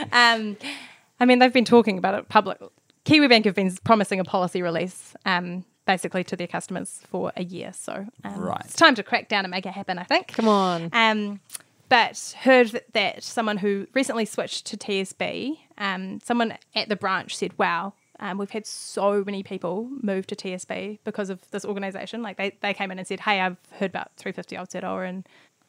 [1.20, 2.58] I mean, they've been talking about it public.
[3.04, 7.72] KiwiBank have been promising a policy release, um, basically to their customers for a year.
[7.72, 8.60] So um, Right.
[8.64, 9.98] it's time to crack down and make it happen.
[9.98, 10.28] I think.
[10.28, 10.90] Come on.
[10.92, 11.40] Um,
[11.88, 17.34] but heard that- that someone who recently switched to TSB, um, someone at the branch
[17.34, 22.20] said, "Wow, um, we've had so many people move to TSB because of this organisation.
[22.20, 25.26] Like they, they came in and said, "Hey, I've heard about 350 Aotearoa and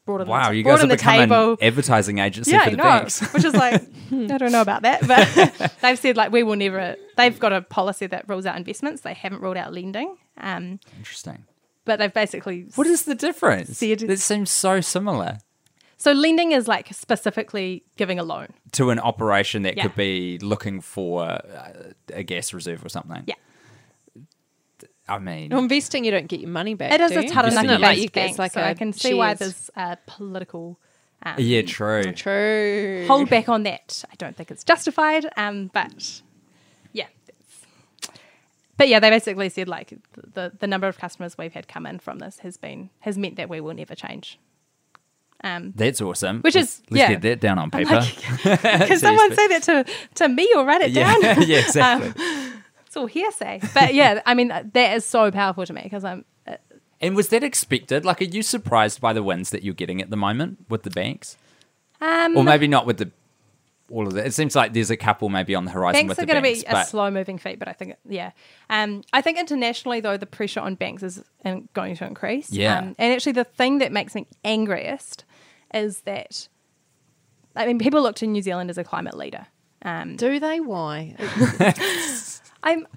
[0.09, 2.77] brought in Wow, the, you guys have become table." an advertising agency yeah, for the
[2.77, 2.83] know.
[2.83, 3.21] banks.
[3.33, 3.81] Which is like,
[4.11, 6.95] I don't know about that, but they've said like we will never.
[7.17, 9.01] They've got a policy that rules out investments.
[9.01, 10.17] They haven't ruled out lending.
[10.37, 11.45] Um, Interesting.
[11.85, 13.81] but they've basically What is the difference?
[13.83, 15.39] It- It seems so similar
[15.97, 18.47] so lending is like specifically giving a loan.
[18.71, 19.83] to an operation that Yeah.
[19.83, 23.23] could be looking for uh, a gas reserve or something.
[23.27, 23.35] Yeah.
[25.09, 26.91] I mean, Well, investing, you don't get your money back.
[26.91, 27.29] It is a you?
[27.29, 29.69] Taranaki Isn't it based like you get- like so a I can see why there's
[29.75, 30.79] a political
[31.21, 32.13] um, yeah, true.
[32.13, 33.05] True.
[33.07, 34.03] hold back on that.
[34.09, 36.21] I don't think it's justified, um, but
[36.93, 37.07] yeah.
[38.77, 39.97] But yeah, they basically said like
[40.33, 43.35] the the number of customers we've had come in from this has been has meant
[43.35, 44.39] that we will never change.
[45.43, 46.41] Um, That's awesome.
[46.41, 47.09] Which Let's- is- let's yeah.
[47.13, 48.01] get that down on paper.
[48.41, 49.85] can someone say that to
[50.15, 51.41] to me or write it yeah, down?
[51.47, 52.23] yeah, exactly.
[52.89, 53.61] It's all hearsay.
[53.75, 56.55] But yeah, I mean that is so powerful to me because I'm uh,
[56.99, 58.03] and was that expected?
[58.03, 60.89] Like, are you surprised by the wins that you're getting at the moment with the
[60.89, 61.37] banks,
[62.01, 63.11] um, or maybe not with the
[63.91, 64.25] all of that?
[64.25, 66.61] It seems like there's a couple maybe on the horizon banks with are going to
[66.61, 68.31] be a slow moving feat, but I think yeah.
[68.71, 72.51] Um, I think internationally though the pressure on banks is in- going to increase.
[72.51, 72.79] Yeah.
[72.79, 75.25] Um, and actually the thing that makes me angriest
[75.75, 76.47] is that
[77.55, 79.45] I mean people look to New Zealand as a climate leader.
[79.83, 80.59] Um, Do they?
[80.59, 81.15] Why?
[82.63, 82.87] I'm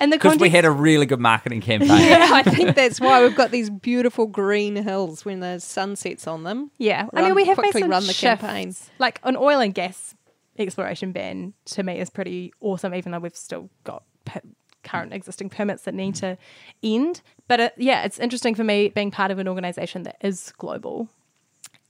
[0.00, 1.88] in the because we had a really good marketing campaign.
[2.00, 6.26] yeah, I think that's why we've got these beautiful green hills when the sun sets
[6.26, 6.70] on them.
[6.78, 8.42] Yeah, I mean we have quickly made some run the shifts.
[8.42, 8.74] campaign.
[8.98, 10.14] Like an oil and gas
[10.58, 14.42] exploration ban to me is pretty awesome, even though we've still got per-
[14.82, 16.38] current existing permits that need to
[16.82, 17.22] end.
[17.48, 21.08] But it, yeah, it's interesting for me being part of an organisation that is global,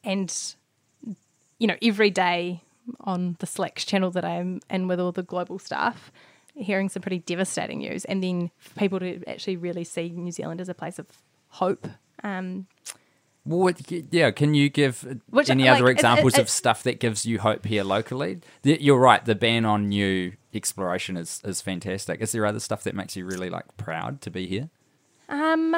[0.05, 0.35] and
[1.59, 2.63] you know every day
[3.01, 6.11] on the Slack channel that I'm in with all the global staff.
[6.55, 10.61] Hearing some pretty devastating news, and then for people to actually really see New Zealand
[10.61, 11.07] as a place of
[11.49, 11.87] hope.
[12.25, 12.67] Um,
[13.45, 13.81] what-
[14.13, 17.39] yeah, can you give Which, any like, other examples it- of stuff that gives you
[17.39, 18.41] hope here locally?
[18.63, 19.25] You're right.
[19.25, 22.21] The ban on new exploration is is fantastic.
[22.21, 24.69] Is there other stuff that makes you really like proud to be here?
[25.29, 25.77] Um,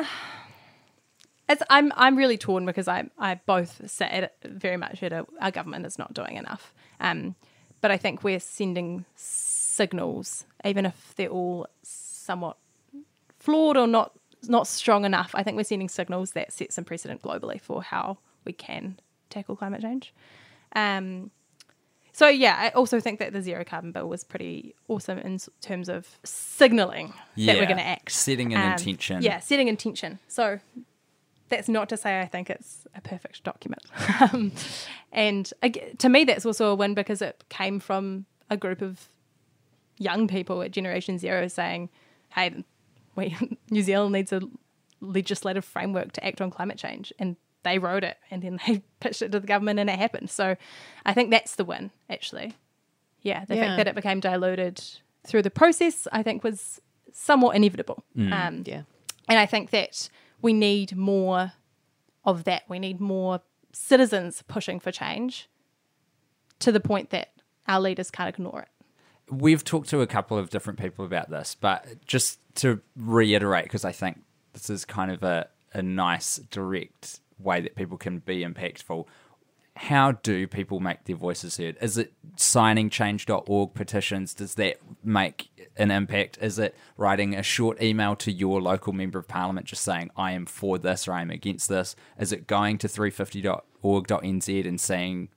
[1.48, 5.26] it's I'm I'm really torn because I I both sit at very much at a,
[5.40, 6.72] our government is not doing enough.
[6.98, 7.34] Um,
[7.82, 9.04] but I think we're sending
[9.72, 12.56] signals, even if they're all somewhat
[13.38, 14.12] flawed or not
[14.48, 15.30] not strong enough.
[15.34, 18.98] I think we're sending signals that set some precedent globally for how we can
[19.30, 20.12] tackle climate change.
[20.74, 21.30] Um,
[22.12, 25.88] so yeah, I also think that the zero carbon bill was pretty awesome in terms
[25.88, 29.22] of signalling that Yeah, we're going to act, setting an intention.
[29.22, 30.18] Yeah, setting intention.
[30.28, 30.58] So
[31.48, 33.82] that's not to say I think it's a perfect document.
[34.20, 34.52] um,
[35.12, 35.52] and
[35.98, 39.08] to me, that's also a win because it came from a group of
[39.98, 41.88] young people at Generation Zero saying,
[42.30, 42.64] "Hey,
[43.16, 43.36] we
[43.70, 44.40] New Zealand needs a
[45.00, 49.22] legislative framework to act on climate change," and they wrote it, and then they pitched
[49.22, 50.30] it to the government, and it happened.
[50.30, 50.56] So
[51.06, 52.54] I think that's the win, actually.
[53.22, 53.62] Yeah, the Yeah.
[53.66, 54.82] fact that it became diluted
[55.24, 56.80] through the process, I think, was
[57.12, 58.02] somewhat inevitable.
[58.16, 58.32] Mm.
[58.32, 58.82] Um, Yeah.
[59.28, 60.08] and I think that
[60.40, 61.52] we need more
[62.24, 62.64] of that.
[62.68, 63.40] We need more
[63.72, 65.48] citizens pushing for change
[66.58, 67.32] to the point that
[67.68, 68.68] our leaders can't ignore it.
[69.32, 73.84] We've talked to a couple of different people about this, but just to reiterate, because
[73.84, 74.20] I think
[74.52, 79.06] this is kind of a, a nice, direct way that people can be impactful.
[79.74, 81.78] How do people make their voices heard?
[81.80, 84.34] Is it signing change.org petitions?
[84.34, 86.38] Does that make an impact?
[86.42, 90.32] Is it writing a short email to your local member of parliament just saying, I
[90.32, 91.96] am for this or I am against this?
[92.18, 95.28] Is it going to 350.org.nz and saying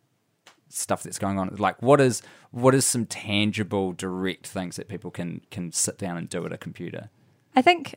[0.70, 1.56] stuff that's going on?
[1.58, 6.18] Like, what is what is some tangible, direct things that people can can sit down
[6.18, 7.10] and do at a computer
[7.56, 7.96] I think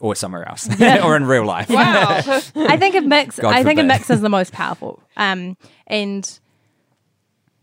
[0.00, 1.68] or somewhere else or in real life?
[1.68, 2.20] Wow.
[2.56, 3.38] I think a mix.
[3.38, 3.88] God I think a forbid.
[3.88, 5.02] mix is the most powerful.
[5.16, 6.38] Um, and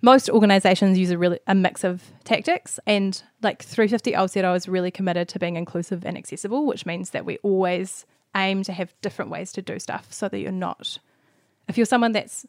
[0.02, 2.80] most organisations use a really a mix of tactics.
[2.88, 7.26] And like 350 Aotearoa is really committed to being inclusive and accessible, which means that
[7.26, 11.00] we always aim to have different ways to do stuff, so that you're not.
[11.68, 12.46] If you're someone that's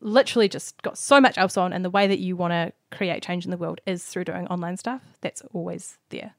[0.00, 3.22] literally just got so much else on, and the way that you want to create
[3.22, 6.34] change in the world is through doing online stuff, that's always there.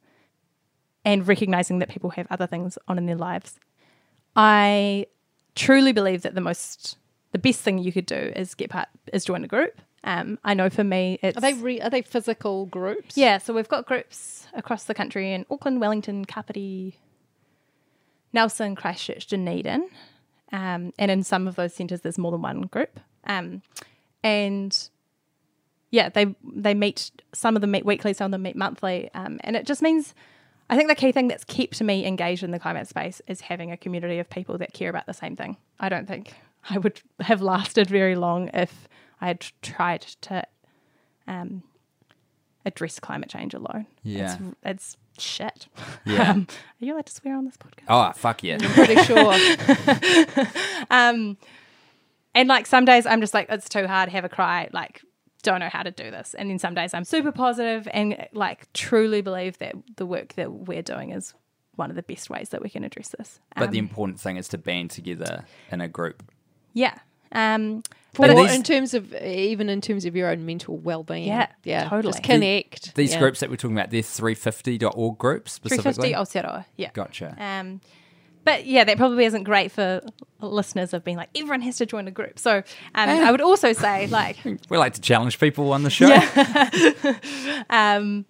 [1.05, 3.59] And recognizing that people have other things on in their lives.
[4.35, 5.07] I
[5.55, 6.97] truly believe that the most
[7.31, 9.79] the best thing you could do is get part is join a group.
[10.03, 13.17] Um, I know for me it's Are they re- are they physical groups?
[13.17, 13.37] yeah.
[13.37, 16.97] So we've got groups across the country in Auckland, Wellington, Kapiti,
[18.33, 19.89] Nelson, Christchurch, Dunedin,
[20.51, 22.99] um, and in some of those centres there's more than one group.
[23.25, 23.61] Um,
[24.23, 24.89] and
[25.89, 27.11] yeah, they they meet.
[27.33, 30.13] Some of them meet weekly, some of them meet monthly, um, and it just means.
[30.69, 33.73] I think the key thing that's kept me engaged in the climate space is having
[33.73, 35.57] a community of people that care about the same thing.
[35.81, 36.33] I don't think
[36.69, 38.87] I would have lasted very long if
[39.19, 40.43] I had tried to
[41.27, 41.63] um,
[42.65, 43.87] address climate change alone.
[44.03, 44.37] Yeah.
[44.63, 45.67] It's, it's shit.
[46.05, 46.31] Yeah.
[46.31, 46.47] Um,
[46.81, 47.85] are you allowed to swear on this podcast?
[47.87, 48.57] Oh, fuck yeah.
[48.61, 50.45] I'm pretty sure.
[50.89, 51.37] Um,
[52.35, 55.01] and like some days I'm just like, it's too hard, have a cry, like,
[55.43, 56.33] don't know how to do this.
[56.35, 60.51] And then some days I'm super positive and like truly believe that the work that
[60.51, 61.33] we're doing is
[61.75, 63.39] one of the best ways that we can address this.
[63.55, 66.23] But the Um, important thing is to band together in a group.
[66.73, 66.99] yeah.
[67.33, 67.81] Um,
[68.17, 71.47] But these- in terms of even in terms of your own mental well being, Yeah,
[71.63, 72.11] yeah, totally.
[72.11, 72.93] Just connect.
[72.95, 73.19] These yeah.
[73.19, 76.11] groups that we're talking about, they're 350.org groups specifically.
[76.11, 76.65] 350 Aotearoa.
[76.75, 76.89] Yeah.
[76.93, 77.35] Gotcha.
[77.39, 77.79] Um,
[78.43, 80.01] but yeah, that probably isn't great for
[80.39, 82.39] listeners of being like, everyone has to join a group.
[82.39, 82.63] So um,
[82.95, 84.37] I would also say, like,
[84.69, 86.11] We like to challenge people on the show.
[87.69, 88.25] um,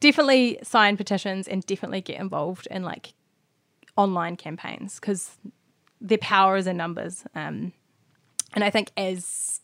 [0.00, 3.14] definitely sign petitions and definitely get involved in like
[3.96, 5.30] online campaigns because
[6.00, 7.24] their power is in numbers.
[7.34, 7.72] Um,
[8.54, 9.60] and I think as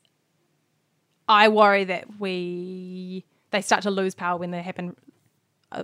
[1.28, 4.94] I worry that we they start to lose power when they happen,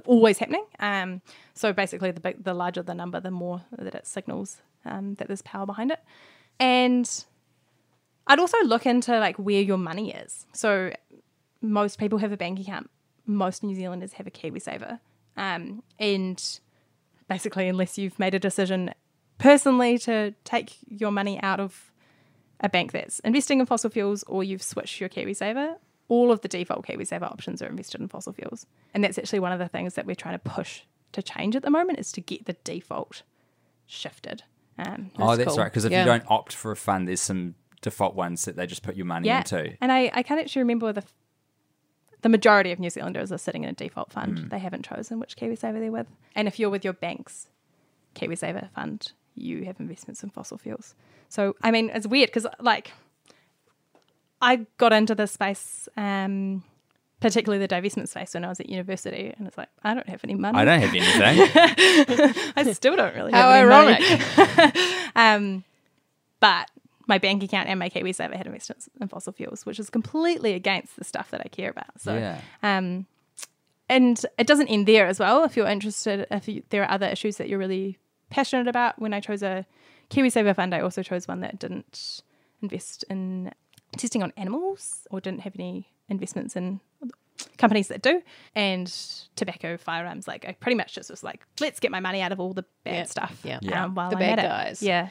[0.06, 0.64] always happening.
[0.80, 1.22] Um,
[1.54, 5.42] so basically, the the larger the number, the more that it signals um, that there's
[5.42, 6.00] power behind it.
[6.58, 7.08] And
[8.26, 10.46] I'd also look into like where your money is.
[10.52, 10.92] So
[11.60, 12.90] most people have a bank account.
[13.26, 15.00] Most New Zealanders have a KiwiSaver.
[15.36, 16.42] Um, and
[17.28, 18.94] basically, unless you've made a decision
[19.38, 21.90] personally to take your money out of
[22.60, 25.76] a bank that's investing in fossil fuels or you've switched your KiwiSaver,
[26.08, 28.66] all of the default KiwiSaver options are invested in fossil fuels.
[28.92, 30.82] And that's actually one of the things that we're trying to push
[31.12, 33.22] to change at the moment is to get the default
[33.86, 34.42] shifted.
[34.78, 35.58] Um, oh, That's that's cool.
[35.58, 35.64] right.
[35.70, 36.00] Because if Yeah.
[36.00, 39.06] you don't opt for a fund, there's some default ones that they just put your
[39.06, 39.38] money yeah.
[39.38, 39.76] into.
[39.80, 41.04] And I, I can't actually remember the
[42.22, 44.50] the majority of New Zealanders are sitting in a default fund.
[44.50, 46.06] They haven't chosen which KiwiSaver they're with.
[46.34, 47.48] And if you're with your bank's
[48.14, 50.94] KiwiSaver fund, you have investments in fossil fuels.
[51.28, 52.92] So, I mean, it's weird because, like,
[54.44, 56.62] I got into this space, um,
[57.20, 59.32] particularly the divestment space, when I was at university.
[59.36, 60.58] And it's like, I don't have any money.
[60.58, 62.52] I don't have anything.
[62.56, 64.04] I still don't really How have any money.
[64.36, 64.76] ironic.
[65.16, 65.62] Um,
[66.40, 66.68] but
[67.06, 70.96] my bank account and my KiwiSaver had investments in fossil fuels, which is completely against
[70.96, 72.00] the stuff that I care about.
[72.00, 72.40] So, Yeah.
[72.62, 73.06] um,
[73.88, 75.44] and it doesn't end there as well.
[75.44, 77.98] If you're interested, if you, there are other issues that you're really
[78.30, 79.66] passionate about, when I chose a
[80.10, 82.22] KiwiSaver fund, I also chose one that didn't
[82.62, 83.52] invest in
[83.96, 86.80] testing on animals or didn't have any investments in
[87.58, 88.22] companies that do
[88.54, 88.92] and
[89.36, 92.38] tobacco firearms like i pretty much just was like let's get my money out of
[92.38, 93.58] all the bad Yeah, stuff yeah.
[93.62, 93.84] Yeah.
[93.84, 94.48] um, while The I'm bad at it.
[94.48, 94.82] guys.
[94.82, 95.08] yeah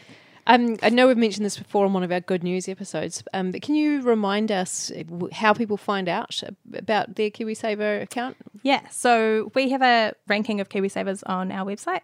[0.47, 3.51] Um, I know we've mentioned this before on one of our good news episodes, um,
[3.51, 6.41] but can you remind us uh, how people find out
[6.73, 8.36] about their KiwiSaver account?
[8.61, 12.01] Yeah, so we have a ranking of KiwiSavers on our website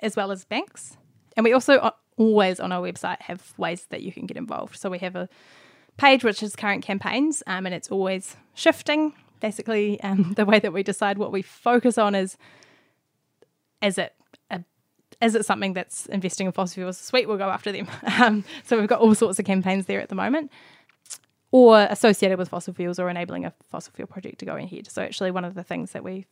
[0.00, 0.96] as well as banks.
[1.36, 4.76] And we also always on our website have ways that you can get involved.
[4.76, 5.28] So we have a
[6.00, 9.12] page which is current campaigns um, and it's always shifting.
[9.40, 12.36] Basically, um, the way that we decide what we focus on is
[13.82, 14.14] is it
[14.50, 14.64] a
[15.20, 16.98] is it something that's investing in fossil fuels?
[16.98, 17.86] Sweet, we'll go after them.
[18.20, 20.50] Um, so we've got all sorts of campaigns there at the moment
[21.52, 24.90] or associated with fossil fuels or enabling a fossil fuel project to go ahead.
[24.90, 26.26] So actually one of the things that we've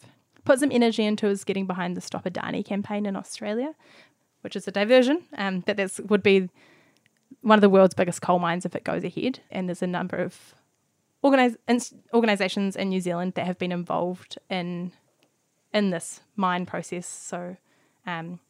[0.44, 3.74] put some energy into is getting behind the Stop Adani campaign in Australia,
[4.42, 5.24] which is a diversion.
[5.36, 6.48] Um, that this would be
[7.42, 9.40] one of the world's biggest coal mines if it goes ahead.
[9.50, 10.54] And there's a number of
[11.22, 14.92] organize, ins- organizations in New Zealand that have been involved in
[15.72, 17.06] in this mine process.
[17.06, 17.56] So,
[18.06, 18.40] um,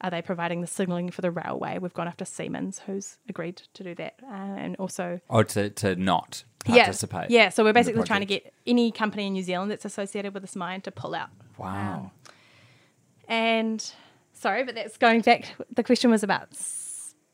[0.00, 1.78] are they providing the signalling for the railway?
[1.78, 5.96] We've gone after Siemens, who's agreed to do that, uh, and also Or to, to
[5.96, 7.30] not participate.
[7.30, 7.48] Yeah, yeah.
[7.50, 10.56] So we're basically trying to get any company in New Zealand that's associated with this
[10.56, 11.30] mine to pull out.
[11.58, 12.10] Wow.
[13.28, 13.84] And
[14.32, 15.54] sorry, but that's going back.
[15.72, 16.54] The question was about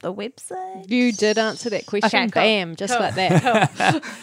[0.01, 0.91] the website.
[0.91, 2.09] You did answer that question.
[2.09, 2.43] Okay, cool.
[2.43, 3.03] Bam, just Cool.
[3.03, 4.03] like that.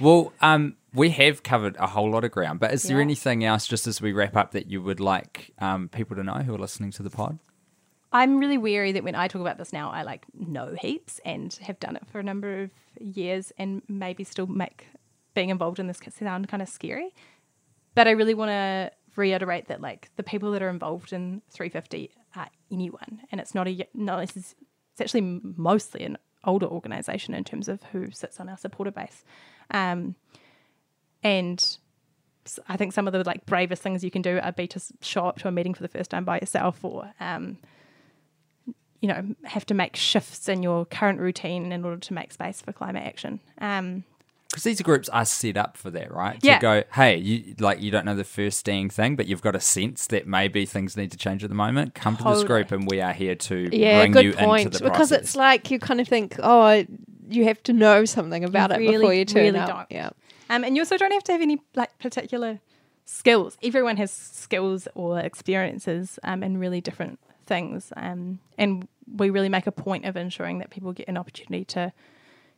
[0.00, 3.64] Well, um, we have covered a whole lot of ground, but is there anything else,
[3.66, 6.58] just as we wrap up, that you would like um, people to know who are
[6.58, 7.38] listening to the pod?
[8.12, 11.52] I'm really wary that when I talk about this now, I like know heaps and
[11.62, 12.70] have done it for a number of
[13.00, 14.86] years and maybe still make
[15.34, 17.14] being involved in this sound kind of scary.
[17.94, 22.10] But I really want to reiterate that like the people that are involved in 350
[22.34, 24.18] are anyone, and it's not a no.
[24.20, 24.54] This is
[24.94, 29.24] it's actually mostly an older organisation in terms of who sits on our supporter base,
[29.70, 30.14] um,
[31.22, 31.78] and
[32.68, 35.26] I think some of the like bravest things you can do are be to show
[35.26, 37.58] up to a meeting for the first time by yourself, or um,
[39.00, 42.62] you know, have to make shifts in your current routine in order to make space
[42.62, 43.40] for climate action.
[43.58, 44.04] Um,
[44.54, 46.38] Because these groups are set up for that, right?
[46.40, 46.58] Yeah.
[46.58, 49.56] To go, hey, you like you don't know the first dang thing, but you've got
[49.56, 51.96] a sense that maybe things need to change at the moment.
[51.96, 54.66] Come to this group, and we are here to yeah, bring you good point.
[54.66, 55.22] into the Because process.
[55.22, 56.86] it's like you kind of think, oh,
[57.28, 59.68] you have to know something about it really- before you turn really up.
[59.68, 59.86] don't.
[59.90, 60.10] Yeah.
[60.48, 62.60] Um, and you also don't have to have any like particular
[63.06, 63.58] skills.
[63.60, 68.86] Everyone has skills or experiences um, in really different things, um, and
[69.16, 71.92] we really make a point of ensuring that people get an opportunity to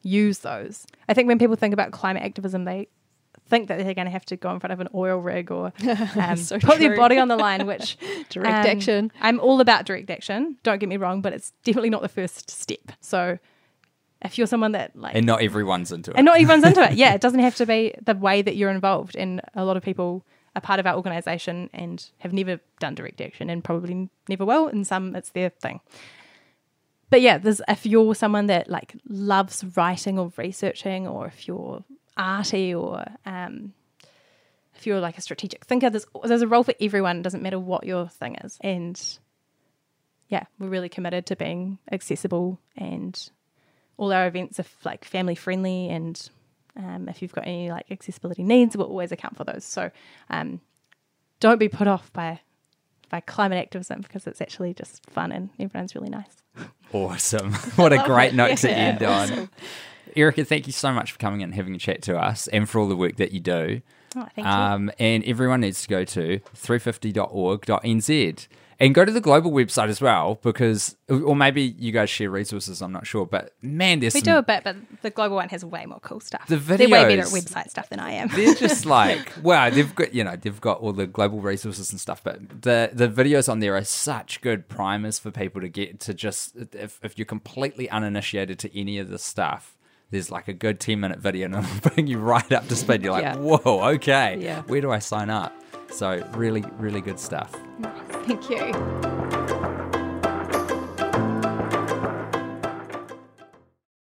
[0.07, 0.87] use those.
[1.09, 2.89] I think when people think about climate activism, they
[3.49, 5.73] think that they're going to have to go in front of an oil rig or
[6.17, 7.97] um, So put their body on the line, which
[8.29, 9.13] Direct um, action.
[9.21, 10.57] I'm all about direct action.
[10.63, 12.93] Don't get me wrong, but it's definitely not the first step.
[13.01, 13.39] So
[14.23, 16.17] if you're someone that like and not everyone's into it.
[16.17, 16.93] and not everyone's into it.
[16.97, 19.17] Yeah, it doesn't have to be the way that you're involved.
[19.17, 23.21] And a lot of people are part of our organisation and have never done direct
[23.21, 24.69] action and probably never will.
[24.69, 25.81] And some, it's their thing.
[27.11, 31.85] But yeah, there's if you're someone that like loves writing or researching, or if you're
[32.17, 33.73] arty, or um,
[34.75, 37.19] if you're like a strategic thinker, there's there's a role for everyone.
[37.19, 38.59] It doesn't matter what your thing is.
[38.61, 39.01] And
[40.29, 43.31] yeah, we're really committed to being accessible and
[43.97, 46.29] all our events are like family friendly and
[46.77, 49.91] um, if you've got any like accessibility needs we'll always account for those so
[50.31, 50.61] um,
[51.41, 52.41] don't be put off by
[53.11, 56.43] by climate activism because it's actually just fun and everyone's really nice
[56.93, 57.53] Awesome.
[57.77, 59.51] what a great note to Yeah, end on.
[60.15, 62.69] Erica, thank you so much for coming in and having a chat to us and
[62.69, 63.83] for all the work that you do.
[64.17, 68.47] oh, thank you Um, and everyone needs to go to 350.org.nz
[68.79, 72.83] and go to the global website as well because, or maybe you guys share resources,
[72.83, 73.25] I'm not sure.
[73.27, 76.01] But man, there's we some, do a bit but the global one has way more
[76.01, 76.77] cool stuff The videos.
[76.79, 80.15] they're way better at website stuff than i am they're just like wow they've got
[80.15, 83.61] you know they've got all the global resources and stuff but the the videos on
[83.61, 87.89] there are such good primers for people to get to just if, if you're completely
[87.91, 89.77] uninitiated to any of this stuff
[90.11, 93.03] there's like a good 10 minute video and it'll bring you right up to speed
[93.03, 93.37] you're like Yeah.
[93.37, 94.63] whoa okay Yeah.
[94.63, 95.53] where do i sign up
[95.91, 97.55] so really really good stuff
[98.27, 99.46] Thank you.